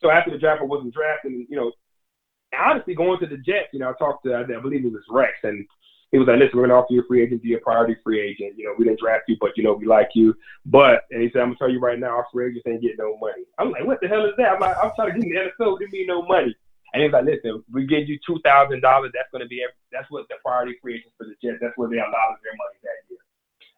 [0.00, 1.46] So after the draft, I wasn't drafting.
[1.48, 1.72] You know,
[2.56, 5.32] honestly, going to the Jets, you know, I talked to I believe it was Rex,
[5.42, 5.66] and
[6.10, 7.96] he was like, listen, we're going to offer you a free agent, be a priority
[8.02, 8.56] free agent.
[8.56, 10.34] You know, we didn't draft you, but, you know, we like you.
[10.64, 12.80] But, and he said, I'm going to tell you right now, our free agents ain't
[12.80, 13.44] getting no money.
[13.58, 14.52] I'm like, what the hell is that?
[14.52, 15.78] I'm like, I'm trying to get in the NFL.
[15.78, 16.56] Didn't mean no money.
[16.94, 18.40] And he's like, listen, we give you $2,000.
[18.80, 21.76] That's going to be, every, that's what the priority free agents for the Jets, that's
[21.76, 23.20] where they allotted their money that year.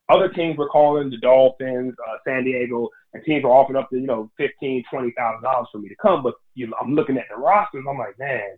[0.08, 3.96] Other teams were calling the Dolphins, uh, San Diego, and teams were offering up to,
[3.96, 6.22] you know, fifteen, twenty thousand dollars for me to come.
[6.22, 8.56] But you know, I'm looking at the rosters, I'm like, man,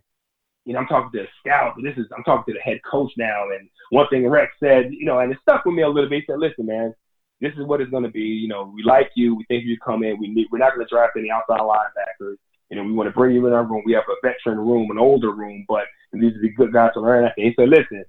[0.65, 2.79] you know, I'm talking to a scout, but this is I'm talking to the head
[2.89, 3.49] coach now.
[3.49, 6.21] And one thing Rex said, you know, and it stuck with me a little bit.
[6.21, 6.93] He said, "Listen, man,
[7.41, 8.21] this is what it's going to be.
[8.21, 9.35] You know, we like you.
[9.35, 10.19] We think you come in.
[10.19, 10.47] We need.
[10.51, 12.37] We're not going to draft any outside linebackers.
[12.69, 13.83] You know, we want to bring you in our room.
[13.85, 17.01] We have a veteran room, an older room, but these are the good guys to
[17.01, 18.05] learn." And he said, "Listen."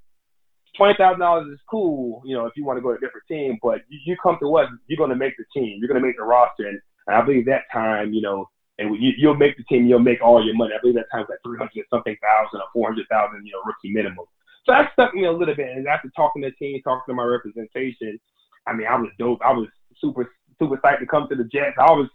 [0.76, 3.26] Twenty thousand dollars is cool, you know, if you want to go to a different
[3.28, 3.58] team.
[3.62, 5.78] But you, you come to us, you're going to make the team.
[5.78, 9.12] You're going to make the roster, and, I believe that time, you know, and you,
[9.18, 10.72] you'll make the team, you'll make all your money.
[10.74, 14.24] I believe that time's like 300 something thousand or 400,000, you know, rookie minimum.
[14.64, 15.68] So that stuck me a little bit.
[15.68, 18.18] And after talking to the team, talking to my representation,
[18.66, 19.40] I mean, I was dope.
[19.44, 19.68] I was
[20.00, 21.76] super, super psyched to come to the Jets.
[21.78, 22.08] I was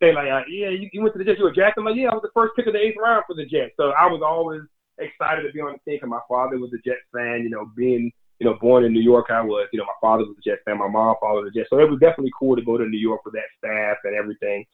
[0.00, 1.74] saying like, uh, yeah, you, you, went to the Jets, you were Jets.
[1.76, 3.74] I'm like, yeah, I was the first pick of the eighth round for the Jets.
[3.76, 4.62] So I was always
[4.98, 6.00] excited to be on the team.
[6.00, 7.42] Cause my father was a Jets fan.
[7.42, 9.68] You know, being you know born in New York, I was.
[9.72, 10.78] You know, my father was a Jets fan.
[10.78, 13.24] My mom followed the Jets, so it was definitely cool to go to New York
[13.24, 14.64] with that staff and everything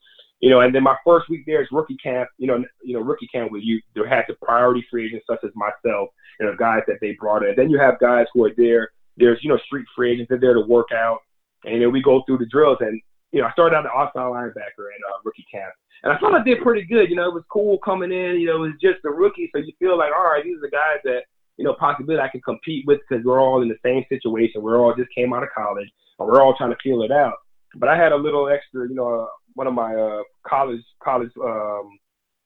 [0.42, 2.28] you know, and then my first week there is rookie camp.
[2.36, 5.38] You know, you know, rookie camp where you there had the priority free agents such
[5.44, 6.08] as myself,
[6.40, 7.54] you know, guys that they brought in.
[7.56, 8.90] Then you have guys who are there.
[9.16, 10.28] There's you know street free agents.
[10.28, 11.18] They're there to work out,
[11.64, 12.78] and then we go through the drills.
[12.80, 13.00] And
[13.32, 15.72] you know, I started out the outside linebacker in uh, rookie camp,
[16.04, 17.08] and I thought I did pretty good.
[17.08, 18.38] You know, it was cool coming in.
[18.38, 20.68] You know, it was just a rookie, so you feel like, all right, these are
[20.68, 21.22] the guys that
[21.56, 24.62] you know possibly I can compete with because we're all in the same situation.
[24.62, 27.34] We're all just came out of college, and we're all trying to feel it out.
[27.76, 31.98] But I had a little extra, you know, one of my uh, college college um,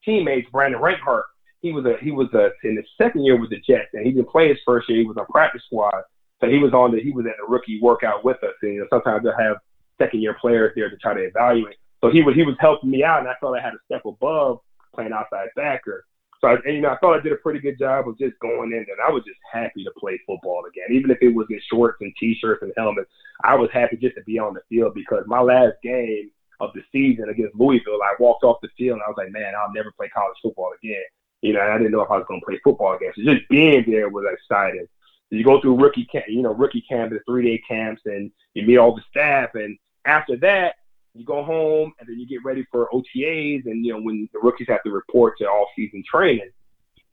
[0.05, 1.23] teammates, Brandon Renkart.
[1.59, 4.13] He was a he was a in his second year with the Jets, and he
[4.13, 4.99] didn't play his first year.
[4.99, 6.03] He was on practice squad,
[6.39, 8.53] so he was on the he was at the rookie workout with us.
[8.61, 9.57] And you know, sometimes they have
[9.97, 11.75] second year players there to try to evaluate.
[12.01, 14.05] So he was he was helping me out, and I felt I had a step
[14.05, 14.59] above
[14.93, 16.05] playing outside backer.
[16.39, 18.37] So I, and, you know, I thought I did a pretty good job of just
[18.39, 21.47] going in, and I was just happy to play football again, even if it was
[21.49, 23.09] in shorts and t-shirts and helmets.
[23.43, 26.81] I was happy just to be on the field because my last game of the
[26.91, 29.91] season against Louisville, I walked off the field and I was like, man, I'll never
[29.91, 31.03] play college football again.
[31.41, 33.11] You know, I didn't know if I was going to play football again.
[33.15, 34.87] So just being there was exciting.
[35.29, 38.65] You go through rookie camp, you know, rookie camp, the three day camps, and you
[38.65, 39.49] meet all the staff.
[39.53, 39.77] And
[40.07, 40.75] after that,
[41.13, 43.65] you go home and then you get ready for OTAs.
[43.65, 46.49] And, you know, when the rookies have to report to all season training.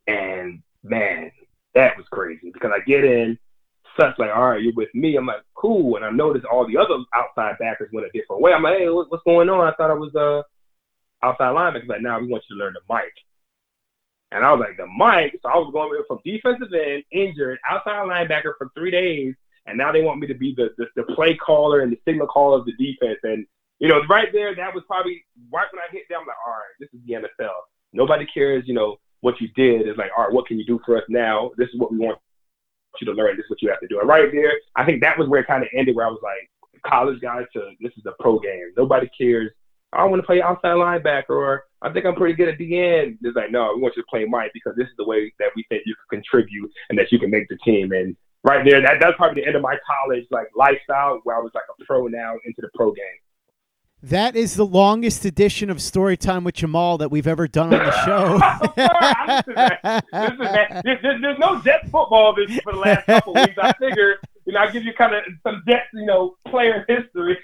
[0.07, 1.31] And man,
[1.73, 3.37] that was crazy because I get in
[3.99, 4.17] such.
[4.17, 5.15] Like, all right, you're with me.
[5.15, 5.95] I'm like, cool.
[5.95, 8.53] And I noticed all the other outside backers went a different way.
[8.53, 9.67] I'm like, hey, what's going on?
[9.67, 10.43] I thought I was uh
[11.25, 11.87] outside linebacker.
[11.87, 13.13] Like, now nah, we want you to learn the mic.
[14.31, 15.39] And I was like, the mic.
[15.41, 19.33] So I was going from defensive end, injured, outside linebacker for three days,
[19.65, 22.27] and now they want me to be the, the, the play caller and the signal
[22.27, 23.19] caller of the defense.
[23.23, 23.45] And
[23.79, 26.21] you know, right there, that was probably right when I hit them.
[26.21, 27.55] I'm like, all right, this is the NFL.
[27.93, 29.87] Nobody cares, you know, what you did.
[29.87, 31.51] It's like, all right, what can you do for us now?
[31.57, 32.19] This is what we want
[33.01, 33.35] you to learn.
[33.35, 33.99] This is what you have to do.
[33.99, 36.21] And right there, I think that was where it kind of ended, where I was
[36.23, 36.49] like,
[36.85, 38.71] college guy to this is a pro game.
[38.77, 39.51] Nobody cares.
[39.93, 43.17] I want to play outside linebacker, or I think I'm pretty good at the end.
[43.21, 45.49] It's like, no, we want you to play Mike because this is the way that
[45.55, 47.91] we think you can contribute and that you can make the team.
[47.93, 48.15] And
[48.45, 51.51] right there, that that's probably the end of my college like lifestyle, where I was
[51.53, 53.19] like a pro now into the pro game.
[54.03, 57.79] That is the longest edition of story time with Jamaal that we've ever done on
[57.79, 58.35] the show.
[60.13, 63.55] listen, man, there's, there's, no Jets football this for the last couple weeks.
[63.59, 67.35] I figured, you know, I'll give you kind of some Jets, you know, player history.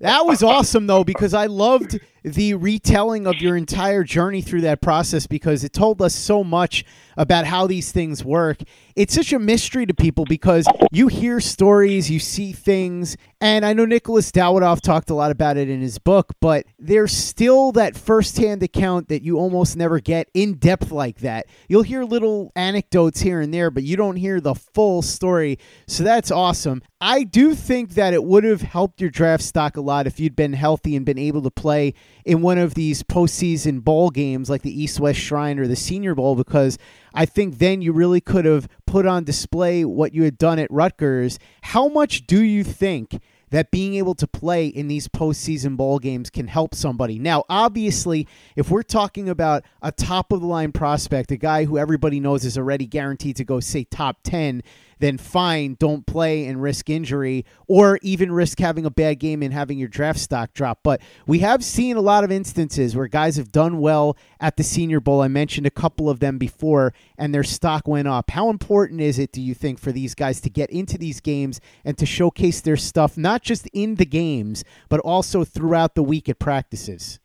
[0.00, 4.80] That was awesome though because I loved the retelling of your entire journey through that
[4.80, 6.84] process because it told us so much
[7.16, 8.58] about how these things work.
[8.96, 13.72] It's such a mystery to people because you hear stories, you see things, and I
[13.72, 17.96] know Nicholas Dawidoff talked a lot about it in his book, but there's still that
[17.96, 21.46] firsthand account that you almost never get in depth like that.
[21.68, 25.58] You'll hear little anecdotes here and there, but you don't hear the full story.
[25.86, 26.82] So that's awesome.
[27.02, 30.36] I do think that it would have helped your draft stock a lot if you'd
[30.36, 31.94] been healthy and been able to play
[32.26, 36.14] in one of these postseason bowl games like the East West Shrine or the Senior
[36.14, 36.76] Bowl because
[37.14, 40.70] I think then you really could have put on display what you had done at
[40.70, 41.38] Rutgers.
[41.62, 43.18] How much do you think
[43.50, 47.18] that being able to play in these postseason bowl games can help somebody.
[47.18, 48.26] Now, obviously,
[48.56, 52.44] if we're talking about a top of the line prospect, a guy who everybody knows
[52.44, 54.62] is already guaranteed to go, say, top 10,
[55.00, 59.52] then fine, don't play and risk injury or even risk having a bad game and
[59.52, 60.80] having your draft stock drop.
[60.82, 64.62] But we have seen a lot of instances where guys have done well at the
[64.62, 65.22] Senior Bowl.
[65.22, 68.30] I mentioned a couple of them before, and their stock went up.
[68.30, 71.60] How important is it, do you think, for these guys to get into these games
[71.84, 76.28] and to showcase their stuff, not just in the games, but also throughout the week
[76.28, 77.18] at practices?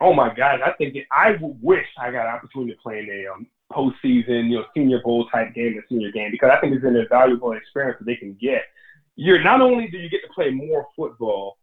[0.00, 0.60] Oh my God!
[0.66, 4.50] I think it, I wish I got an opportunity to play in a um, postseason,
[4.50, 7.52] you know, senior bowl type game and senior game because I think it's an invaluable
[7.52, 8.62] experience that they can get.
[9.16, 11.58] You're not only do you get to play more football,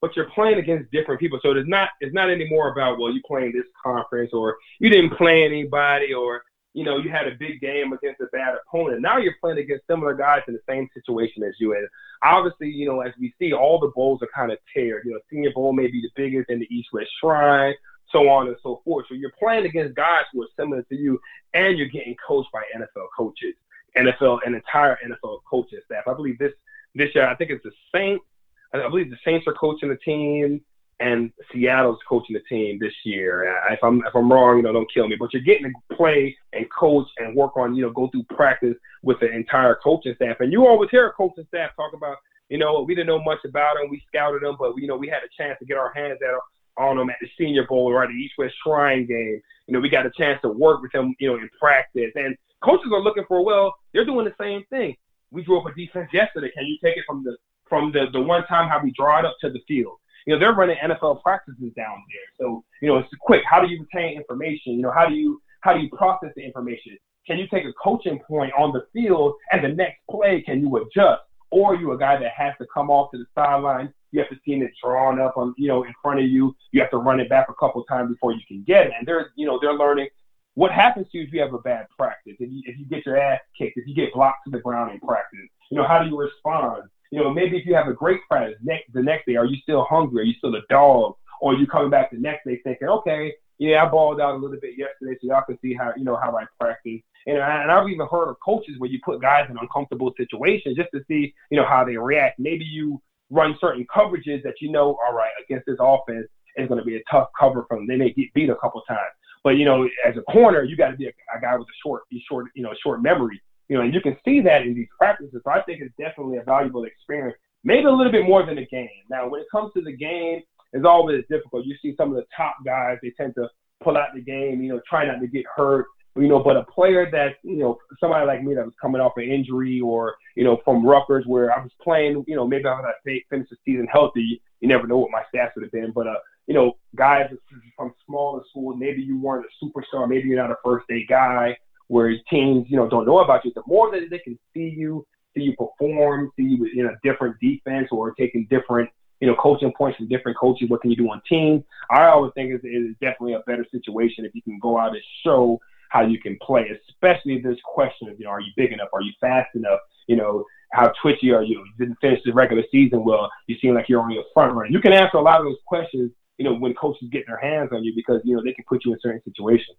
[0.00, 1.38] but you're playing against different people.
[1.42, 5.16] So it's not it's not anymore about well you playing this conference or you didn't
[5.16, 6.42] play anybody or
[6.74, 9.00] you know you had a big game against a bad opponent.
[9.00, 11.74] Now you're playing against similar guys in the same situation as you.
[11.74, 11.88] And
[12.22, 15.04] obviously, you know, as we see, all the bowls are kind of tiered.
[15.04, 17.74] You know, Senior Bowl may be the biggest in the East West Shrine
[18.14, 19.06] so on and so forth.
[19.08, 21.20] So you're playing against guys who are similar to you,
[21.52, 23.54] and you're getting coached by NFL coaches,
[23.96, 26.04] NFL, an entire NFL coaching staff.
[26.06, 26.52] I believe this
[26.94, 28.24] this year, I think it's the Saints.
[28.72, 30.60] I believe the Saints are coaching the team,
[31.00, 33.56] and Seattle's coaching the team this year.
[33.56, 35.16] Uh, if I'm if I'm wrong, you know, don't kill me.
[35.18, 38.76] But you're getting to play and coach and work on, you know, go through practice
[39.02, 40.36] with the entire coaching staff.
[40.40, 43.44] And you always hear a coaching staff talk about, you know, we didn't know much
[43.44, 45.92] about them, we scouted them, but you know, we had a chance to get our
[45.92, 46.34] hands at
[46.78, 49.40] on them at the Senior Bowl or at the East West Shrine game.
[49.66, 52.12] You know, we got a chance to work with them, you know, in practice.
[52.14, 54.96] And coaches are looking for, well, they're doing the same thing.
[55.30, 56.50] We drew up a defense yesterday.
[56.54, 57.36] Can you take it from the
[57.68, 59.98] from the, the one time how we draw it up to the field?
[60.26, 62.28] You know, they're running NFL practices down there.
[62.46, 63.42] So, you know, it's quick.
[63.48, 64.74] How do you retain information?
[64.74, 66.96] You know, how do you how do you process the information?
[67.26, 70.76] Can you take a coaching point on the field and the next play can you
[70.76, 71.22] adjust?
[71.50, 74.30] Or are you a guy that has to come off to the sideline you have
[74.30, 76.54] to see it drawn up on, you know, in front of you.
[76.70, 78.92] You have to run it back a couple times before you can get it.
[78.96, 80.08] And they're, you know, they're learning
[80.54, 83.04] what happens to you if you have a bad practice, if you, if you get
[83.04, 85.50] your ass kicked, if you get blocked to the ground in practice.
[85.68, 86.84] You know, how do you respond?
[87.10, 89.56] You know, maybe if you have a great practice next, the next day, are you
[89.62, 90.22] still hungry?
[90.22, 91.16] Are you still a dog?
[91.40, 94.38] Or are you coming back the next day thinking, okay, yeah, I balled out a
[94.38, 97.00] little bit yesterday, so y'all can see how you know how I practice.
[97.26, 100.76] And, I, and I've even heard of coaches where you put guys in uncomfortable situations
[100.76, 102.38] just to see you know how they react.
[102.38, 103.00] Maybe you
[103.30, 106.96] run certain coverages that you know, all right, against this offense, it's going to be
[106.96, 107.80] a tough cover from.
[107.80, 107.86] Them.
[107.88, 109.00] They may get beat a couple times,
[109.42, 111.78] but you know, as a corner, you got to be a, a, guy with a
[111.84, 113.40] short, short, you know, short memory.
[113.68, 115.40] You know, and you can see that in these practices.
[115.42, 117.36] So I think it's definitely a valuable experience.
[117.64, 118.88] Maybe a little bit more than a game.
[119.10, 121.64] Now, when it comes to the game, it's always difficult.
[121.64, 123.48] You see some of the top guys; they tend to
[123.82, 124.62] pull out the game.
[124.62, 125.86] You know, try not to get hurt
[126.16, 129.12] you know, but a player that, you know, somebody like me that was coming off
[129.16, 132.76] an injury or, you know, from Rutgers where I was playing, you know, maybe I
[132.76, 132.94] would have
[133.30, 134.40] finished the season healthy.
[134.60, 135.92] You never know what my stats would have been.
[135.92, 136.14] But, uh,
[136.46, 137.30] you know, guys
[137.76, 141.56] from smaller schools, maybe you weren't a superstar, maybe you're not a first day guy
[141.88, 143.52] where teams, you know, don't know about you.
[143.54, 147.38] The more that they can see you see you perform, see you in a different
[147.40, 148.88] defense or taking different,
[149.20, 150.70] you know, coaching points from different coaches.
[150.70, 151.64] What can you do on teams?
[151.90, 155.02] I always think it's, it's definitely a better situation if you can go out and
[155.24, 155.60] show
[155.94, 158.88] how you can play, especially if there's questions, you know, are you big enough?
[158.92, 159.78] Are you fast enough?
[160.08, 161.60] You know, how twitchy are you?
[161.60, 163.30] You didn't finish the regular season well.
[163.46, 164.70] You seem like you're on your front runner.
[164.70, 167.70] You can answer a lot of those questions, you know, when coaches get their hands
[167.72, 169.76] on you because, you know, they can put you in certain situations.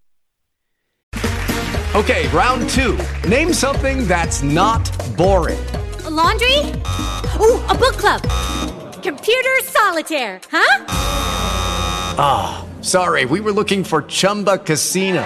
[1.95, 2.97] Okay, round two.
[3.27, 5.63] Name something that's not boring.
[6.05, 6.59] A laundry?
[7.39, 8.21] Ooh, a book club.
[9.03, 10.85] Computer solitaire, huh?
[12.17, 15.25] Ah, oh, sorry, we were looking for Chumba Casino.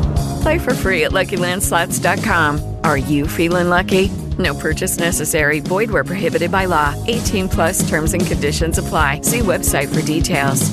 [0.41, 2.77] Play for free at LuckyLandSlots.com.
[2.83, 4.09] Are you feeling lucky?
[4.37, 5.59] No purchase necessary.
[5.59, 6.95] Void where prohibited by law.
[7.07, 9.21] 18 plus terms and conditions apply.
[9.21, 10.69] See website for details.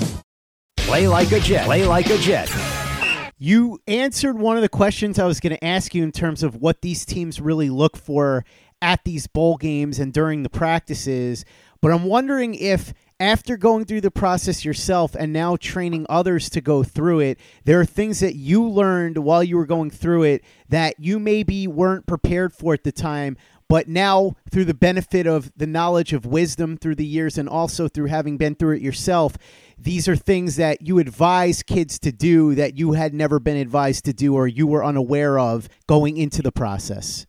[0.77, 1.64] Play like a Jet.
[1.66, 2.51] Play like a Jet.
[3.37, 6.57] You answered one of the questions I was going to ask you in terms of
[6.57, 8.45] what these teams really look for
[8.81, 11.45] at these bowl games and during the practices.
[11.83, 16.61] But I'm wondering if, after going through the process yourself and now training others to
[16.61, 20.45] go through it, there are things that you learned while you were going through it
[20.69, 23.37] that you maybe weren't prepared for at the time,
[23.69, 27.87] but now, through the benefit of the knowledge of wisdom through the years and also
[27.87, 29.37] through having been through it yourself,
[29.79, 34.07] these are things that you advise kids to do that you had never been advised
[34.07, 37.27] to do or you were unaware of going into the process.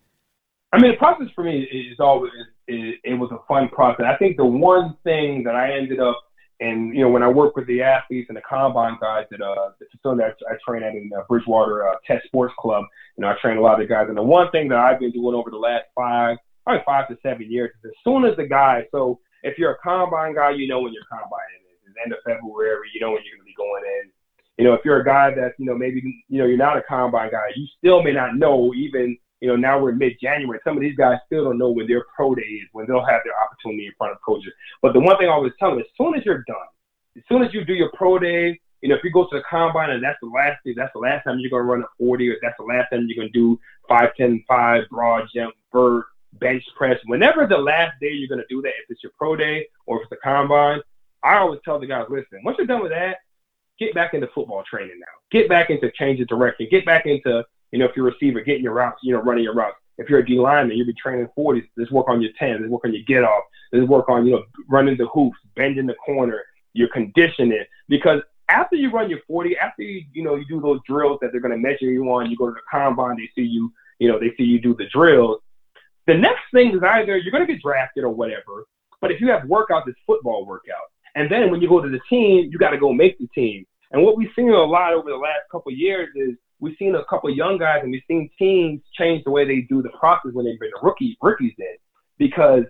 [0.72, 2.32] I mean, the process for me is always
[2.68, 4.06] it, it was a fun process.
[4.08, 6.20] I think the one thing that I ended up
[6.60, 9.72] and you know, when I work with the athletes and the combine guys at uh,
[9.80, 12.84] the facility I, I train at in uh, Bridgewater uh, Test Sports Club,
[13.18, 14.08] you know, I train a lot of guys.
[14.10, 17.18] And the one thing that I've been doing over the last five, probably five to
[17.24, 20.68] seven years, is as soon as the guy, so if you're a combine guy, you
[20.68, 21.66] know when your combine is.
[21.88, 24.12] It's end of February, you know when you're going to be going in.
[24.58, 26.84] You know, if you're a guy that's, you know, maybe, you know, you're not a
[26.84, 30.60] combine guy, you still may not know even you know, now we're mid-January.
[30.64, 33.22] Some of these guys still don't know when their pro day is, when they'll have
[33.24, 34.52] their opportunity in front of coaches.
[34.82, 36.58] But the one thing I always tell them, as soon as you're done,
[37.16, 39.44] as soon as you do your pro day, you know, if you go to the
[39.50, 41.88] combine and that's the last day, that's the last time you're going to run a
[41.98, 45.54] 40 or that's the last time you're going to do 5, 10, 5, broad jump,
[45.74, 46.98] vert, bench press.
[47.06, 49.98] Whenever the last day you're going to do that, if it's your pro day or
[49.98, 50.82] if it's the combine,
[51.24, 53.18] I always tell the guys, listen, once you're done with that,
[53.80, 55.06] get back into football training now.
[55.32, 56.68] Get back into changing direction.
[56.72, 59.44] Get back into you know, if you're a receiver, getting your routes, you know, running
[59.44, 59.78] your routes.
[59.98, 61.68] If you're a D lineman, you'll be training 40s.
[61.76, 62.62] Let's work on your 10.
[62.62, 63.44] Let's work on your get off.
[63.74, 66.42] Let's work on, you know, running the hoops, bending the corner,
[66.74, 67.66] your conditioning.
[67.90, 71.32] Because after you run your 40, after you, you know, you do those drills that
[71.32, 74.08] they're going to measure you on, you go to the combine, they see you, you
[74.08, 75.42] know, they see you do the drills.
[76.08, 78.66] The next thing is either you're going to get drafted or whatever.
[79.02, 80.90] But if you have workouts, it's football workout.
[81.16, 83.66] And then when you go to the team, you got to go make the team.
[83.92, 87.05] And what we've seen a lot over the last couple years is we've seen a
[87.05, 90.45] couple young guys and we've seen teams change the way they do the process when
[90.45, 91.76] they bring the rookie rookies in
[92.18, 92.64] because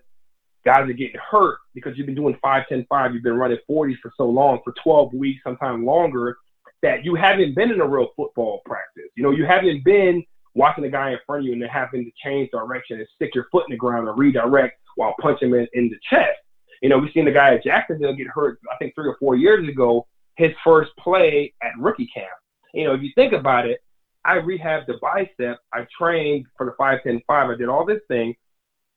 [0.66, 3.98] guys are getting hurt because you've been doing 5 10 5 you've been running 40s
[4.02, 6.38] for so long for 12 weeks sometimes longer
[6.82, 9.10] that you haven't been in a real football practice.
[9.16, 10.24] You know you haven't been
[10.56, 13.36] watching the guy in front of you and then having to change direction and stick
[13.36, 16.38] your foot in the ground and redirect while punching him in, in the chest.
[16.82, 19.36] You know we've seen the guy at jacksonville get hurt i think three or four
[19.36, 22.30] years ago his first play at rookie camp
[22.74, 23.84] you know, if you think about it,
[24.26, 25.60] I rehabbed the bicep.
[25.74, 27.22] I trained for the 510.5.
[27.30, 28.36] I did all this thing.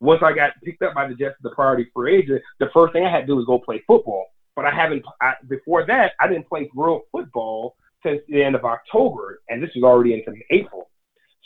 [0.01, 2.93] Once I got picked up by the Jets, of the priority free agent, the first
[2.93, 4.27] thing I had to do was go play football.
[4.57, 8.65] But I haven't, I, before that, I didn't play real football since the end of
[8.65, 10.91] October, and this was already into April.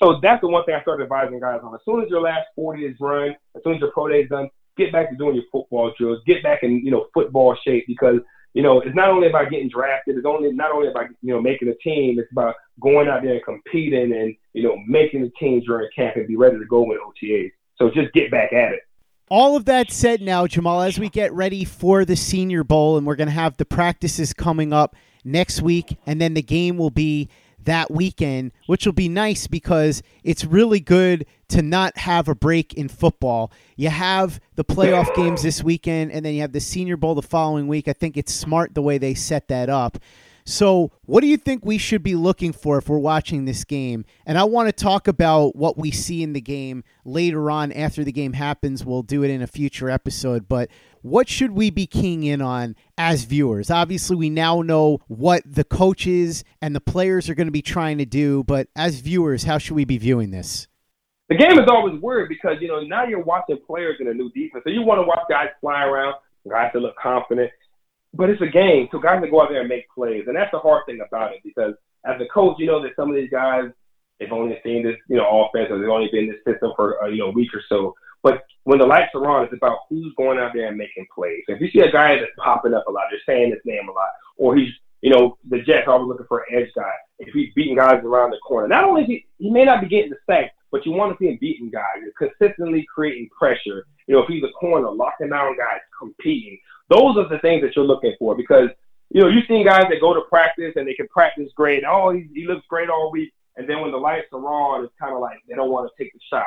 [0.03, 1.75] So that's the one thing I started advising guys on.
[1.75, 4.29] As soon as your last 40 is run, as soon as your pro day is
[4.29, 7.85] done, get back to doing your football drills, get back in, you know, football shape
[7.87, 8.21] because
[8.57, 10.17] you know, it's not only about getting drafted.
[10.17, 12.19] It's only not only about you know making a team.
[12.19, 16.17] It's about going out there and competing and you know making the team during camp
[16.17, 17.53] and be ready to go with OTAs.
[17.77, 18.81] So just get back at it.
[19.29, 23.07] All of that said, now Jamaal, as we get ready for the Senior Bowl, and
[23.07, 26.89] we're going to have the practices coming up next week, and then the game will
[26.89, 27.29] be
[27.67, 32.75] that weekend, which will be nice because it's really good to not have a break
[32.75, 33.53] in football.
[33.77, 37.23] You have the playoff games this weekend, and then you have the Senior Bowl the
[37.23, 37.87] following week.
[37.87, 39.99] I think it's smart the way they set that up.
[40.49, 44.05] So, what do you think we should be looking for if we're watching this game?
[44.25, 48.05] And I want to talk about what we see in the game later on after
[48.05, 48.85] the game happens.
[48.85, 50.49] We'll do it in a future episode.
[50.49, 50.71] But
[51.07, 53.71] what should we be keying in on as viewers?
[53.71, 57.99] Obviously, we now know what the coaches and the players are going to be trying
[57.99, 58.45] to do.
[58.45, 60.69] But as viewers, how should we be viewing this?
[61.29, 64.31] The game is always weird because, you know, now you're watching players in a new
[64.31, 64.63] defense.
[64.65, 66.15] So you want to watch guys fly around,
[66.49, 67.51] guys that look confident
[68.17, 70.51] but it's a game, so guys that go out there and make plays, and that's
[70.51, 73.31] the hard thing about it because as a coach, you know that some of these
[73.31, 73.65] guys
[74.19, 77.03] they've only seen this, you know, offense or they've only been in this system for
[77.03, 77.95] uh, you know a week or so.
[78.27, 81.45] But when the lights are on, it's about who's going out there and making plays.
[81.47, 83.93] If you see a guy that's popping up a lot, they're saying his name a
[83.93, 84.73] lot, or he's
[85.03, 86.91] you know, the Jets always looking for an edge guy.
[87.21, 90.11] If he's beating guys around the corner, not only he, he may not be getting
[90.11, 93.87] the sack, but you want to see him beating guys, consistently creating pressure.
[94.09, 96.59] You know, if he's a corner, locking down guys, competing.
[96.91, 98.71] Those are the things that you're looking for because
[99.11, 101.85] you know you've seen guys that go to practice and they can practice great.
[101.89, 104.95] Oh, he, he looks great all week, and then when the lights are on, it's
[105.01, 106.47] kind of like they don't want to take the shot.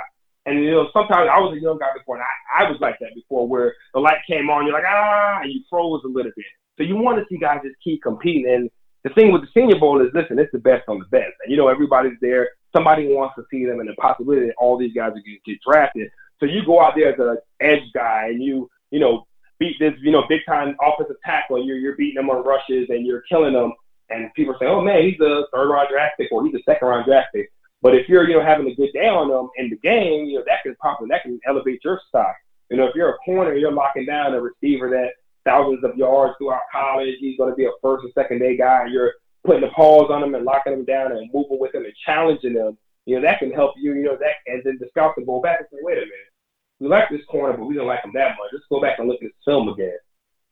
[0.50, 2.98] And you know, sometimes I was a young guy before, and I, I was like
[3.00, 6.32] that before, where the light came on, you're like ah, and you froze a little
[6.36, 6.46] bit.
[6.78, 8.52] So you want to see guys just keep competing.
[8.52, 8.70] And
[9.04, 11.52] the thing with the Senior Bowl is, listen, it's the best on the best, and
[11.52, 12.50] you know everybody's there.
[12.76, 15.52] Somebody wants to see them, and the possibility that all these guys are going to
[15.52, 16.10] get drafted.
[16.40, 19.28] So you go out there as an edge guy, and you you know
[19.60, 22.88] beat this, you know, big time offensive tackle and you're you're beating them on rushes
[22.90, 23.74] and you're killing them
[24.10, 26.88] and people say, Oh man, he's a third round draft pick or he's a second
[26.88, 27.52] round draft pick.
[27.82, 30.40] But if you're, you know, having a good day on them in the game, you
[30.40, 32.36] know, that can pop that can elevate your stock.
[32.70, 35.14] You know, if you're a corner, and you're locking down a receiver that
[35.46, 38.94] thousands of yards throughout college, he's gonna be a first or second day guy, and
[38.94, 39.14] you're
[39.46, 42.54] putting the pause on him and locking him down and moving with him and challenging
[42.54, 45.26] them, you know, that can help you, you know, that and then the scouts can
[45.26, 46.30] go back and say, Wait a minute
[46.80, 48.50] we like this corner, but we didn't like him that much.
[48.54, 49.98] Let's go back and look at his film again.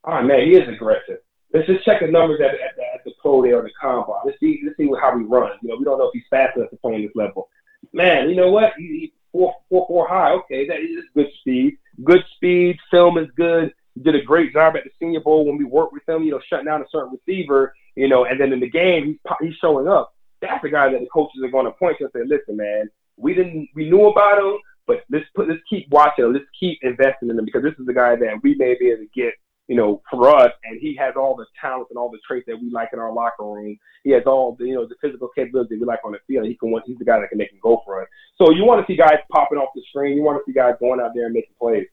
[0.04, 1.20] All right, man, he is aggressive.
[1.54, 4.22] Let's just check the numbers at, at, at the pro day or the combine.
[4.26, 5.60] Let's see, let's see how he runs.
[5.62, 7.50] You know, we don't know if he's fast enough to play this level.
[7.94, 8.74] Man, you know what?
[8.78, 10.32] He, he four four four high.
[10.32, 11.78] Okay, that is good speed.
[12.04, 12.78] Good speed.
[12.92, 13.74] Film is good.
[13.96, 16.24] He did a great job at the Senior Bowl when we worked with him.
[16.24, 17.74] You know, shutting down a certain receiver.
[17.96, 20.14] You know, and then in the game he's he's showing up.
[20.42, 22.90] That's the guy that the coaches are going to point to and say, "Listen, man,
[23.16, 24.60] we didn't we knew about him.
[24.88, 27.94] But let's put let's keep watching Let's keep investing in him because this is the
[27.94, 29.34] guy that we may be able to get,
[29.68, 30.52] you know, for us.
[30.64, 33.14] And he has all the talents and all the traits that we like in our
[33.14, 33.78] locker room.
[34.04, 36.48] He has all the you know the physical capability we like on the field.
[36.48, 38.08] He can he's the guy that can make him go for us.
[38.38, 40.18] So you want to see guys popping off the screen.
[40.18, 41.88] You want to see guys going out there and making plays.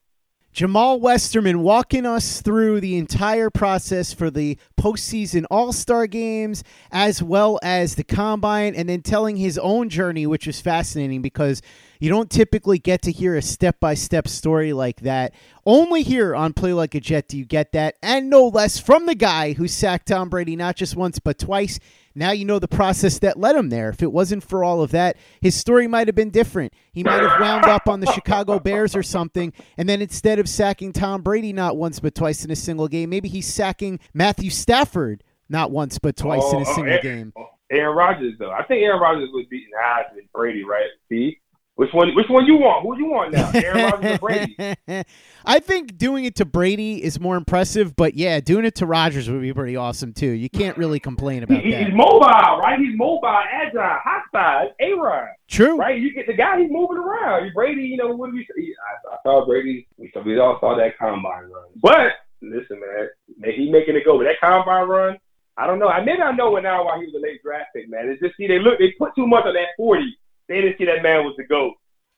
[0.55, 7.21] Jamaal Westerman walking us through the entire process for the postseason All Star games, as
[7.21, 11.61] well as the combine, and then telling his own journey, which was fascinating because
[11.99, 15.35] you don't typically get to hear a step by step story like that.
[15.67, 19.07] Only here on Play Like a Jet do you get that, and no less from
[19.07, 21.81] the guy who sacked Tom Brady not just once but twice.
[22.15, 23.89] Now you know the process that led him there.
[23.91, 26.73] If it wasn't for all of that, his story might have been different.
[26.93, 30.49] He might have wound up on the Chicago Bears or something, and then instead of
[30.49, 34.51] sacking Tom Brady not once but twice in a single game, maybe he's sacking Matthew
[34.51, 37.33] Stafford not once but twice oh, in a oh, single oh, game.
[37.71, 38.51] Aaron Rodgers, though.
[38.51, 40.89] I think Aaron Rodgers was beating odds with Brady, right?
[41.09, 41.41] See?
[41.77, 42.15] Which one?
[42.15, 42.85] Which one you want?
[42.85, 43.51] Who you want now?
[43.55, 45.05] Aaron Rodgers or Brady?
[45.45, 49.29] I think doing it to Brady is more impressive, but yeah, doing it to Rodgers
[49.29, 50.31] would be pretty awesome too.
[50.31, 51.87] You can't really complain about he, that.
[51.87, 52.79] He's mobile, right?
[52.79, 54.71] He's mobile, agile, hot hostile.
[54.81, 55.29] A Rod.
[55.49, 55.77] True.
[55.77, 56.01] Right?
[56.01, 56.61] You get the guy.
[56.61, 57.53] He's moving around.
[57.55, 57.83] Brady.
[57.83, 58.47] You know what do we?
[58.57, 59.89] I, I saw Brady.
[59.97, 61.71] We, we all saw that combine run.
[61.83, 64.17] But listen, man, he making it go.
[64.19, 65.19] But that combine run,
[65.57, 65.89] I don't know.
[65.89, 68.09] I maybe I know it now why he was a late draft pick, man.
[68.09, 70.17] It's just see they look they put too much on that forty
[70.49, 71.75] they didn't see that man was the GOAT.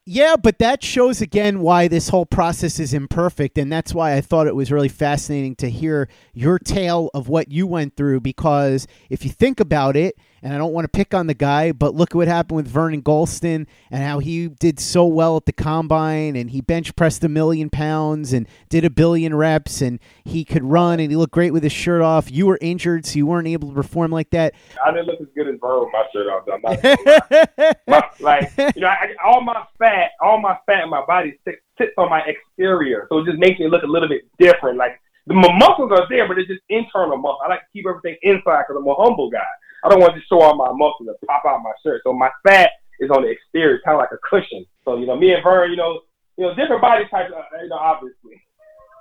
[0.09, 3.59] Yeah, but that shows again why this whole process is imperfect.
[3.59, 7.51] And that's why I thought it was really fascinating to hear your tale of what
[7.51, 8.21] you went through.
[8.21, 10.15] Because if you think about it,
[10.47, 12.69] and I don't want to pick on the guy, but look at what happened with
[12.69, 17.25] Vernon Gholston and how he did so well at the combine and he bench pressed
[17.25, 21.33] a million pounds and did a billion reps and he could run and he looked
[21.33, 22.31] great with his shirt off.
[22.31, 24.55] You were injured, so you weren't able to perform like that.
[24.87, 26.47] I didn't look as good as Vernon with my shirt off.
[26.47, 31.05] I'm not my, like you know, I, all my fat, all my fat in my
[31.07, 34.23] body sits, sits on my exterior, so it just makes me look a little bit
[34.39, 34.79] different.
[34.79, 37.41] Like the my muscles are there, but it's just internal muscle.
[37.45, 39.43] I like to keep everything inside because I'm a humble guy.
[39.87, 42.03] I don't want to show all my muscles and pop out my shirt.
[42.03, 44.67] So my fat is on the exterior, kind of like a cushion.
[44.85, 46.01] So you know, me and Vern, you know,
[46.37, 48.43] you know, different body types, uh, you know, obviously.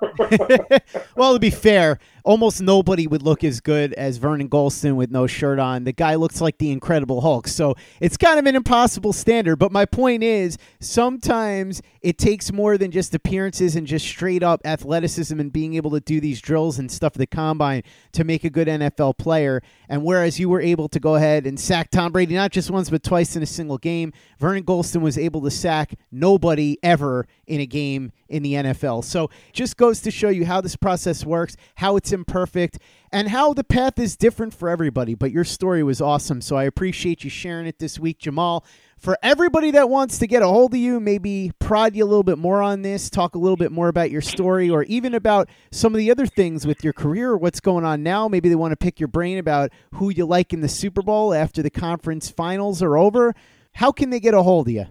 [1.16, 5.28] well, to be fair, almost nobody would look as good as Vernon Gholston with no
[5.28, 5.84] shirt on.
[5.84, 7.46] The guy looks like the Incredible Hulk.
[7.46, 9.56] So it's kind of an impossible standard.
[9.56, 14.60] But my point is, sometimes it takes more than just appearances and just straight up
[14.64, 18.42] athleticism and being able to do these drills and stuff at the combine to make
[18.42, 19.62] a good NFL player.
[19.88, 22.90] And whereas you were able to go ahead and sack Tom Brady not just once
[22.90, 27.60] but twice in a single game, Vernon Gholston was able to sack nobody ever in
[27.60, 29.04] a game in the NFL.
[29.04, 32.78] So just goes to show you how this process works, how it's imperfect,
[33.12, 35.14] and how the path is different for everybody.
[35.14, 36.40] But your story was awesome.
[36.40, 38.64] So I appreciate you sharing it this week, Jamaal.
[38.98, 42.22] For everybody that wants to get a hold of you, maybe prod you a little
[42.22, 45.50] bit more on this, talk a little bit more about your story, or even about
[45.70, 48.26] some of the other things with your career or what's going on now.
[48.26, 51.34] Maybe they want to pick your brain about who you like in the Super Bowl
[51.34, 53.34] after the conference finals are over.
[53.74, 54.86] How can they get a hold of you?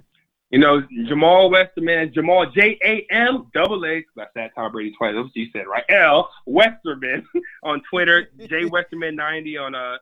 [0.52, 4.06] You know, Jamaal Westerman, Jamaal J A M double A.
[4.16, 5.14] That's that Tom Brady twice.
[5.16, 5.84] That's what you said, right?
[5.90, 7.26] L Westerman
[7.64, 9.98] on Twitter, J Westerman ninety on uh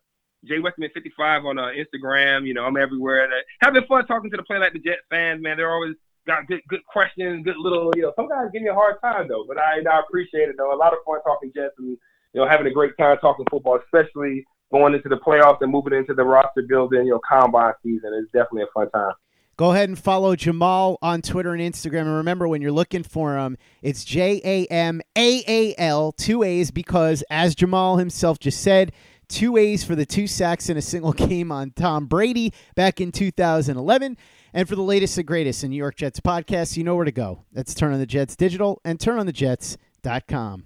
[0.45, 2.45] J Westerman fifty five on uh, Instagram.
[2.45, 3.23] You know, I'm everywhere.
[3.23, 5.55] And, uh, having fun talking to the play like the Jet fans, man.
[5.55, 5.95] They're always
[6.27, 8.13] got good good questions, good little you know.
[8.15, 10.73] Some guys give me a hard time though, but I I appreciate it though.
[10.73, 11.97] A lot of fun talking Jets and
[12.33, 15.93] you know having a great time talking football, especially going into the playoffs and moving
[15.93, 17.05] into the roster building.
[17.05, 19.13] You know, combine season is definitely a fun time.
[19.55, 22.01] Go ahead and follow Jamaal on Twitter and Instagram.
[22.01, 26.41] And remember, when you're looking for him, it's J A M A A L, two
[26.41, 28.93] A's, because as Jamaal himself just said,
[29.27, 33.11] two A's for the two sacks in a single game on Tom Brady back in
[33.11, 34.17] 2011.
[34.55, 37.11] And for the latest and greatest in New York Jets podcasts, you know where to
[37.11, 37.43] go.
[37.51, 40.65] That's Turn on the Jets Digital and turnonthejets.com.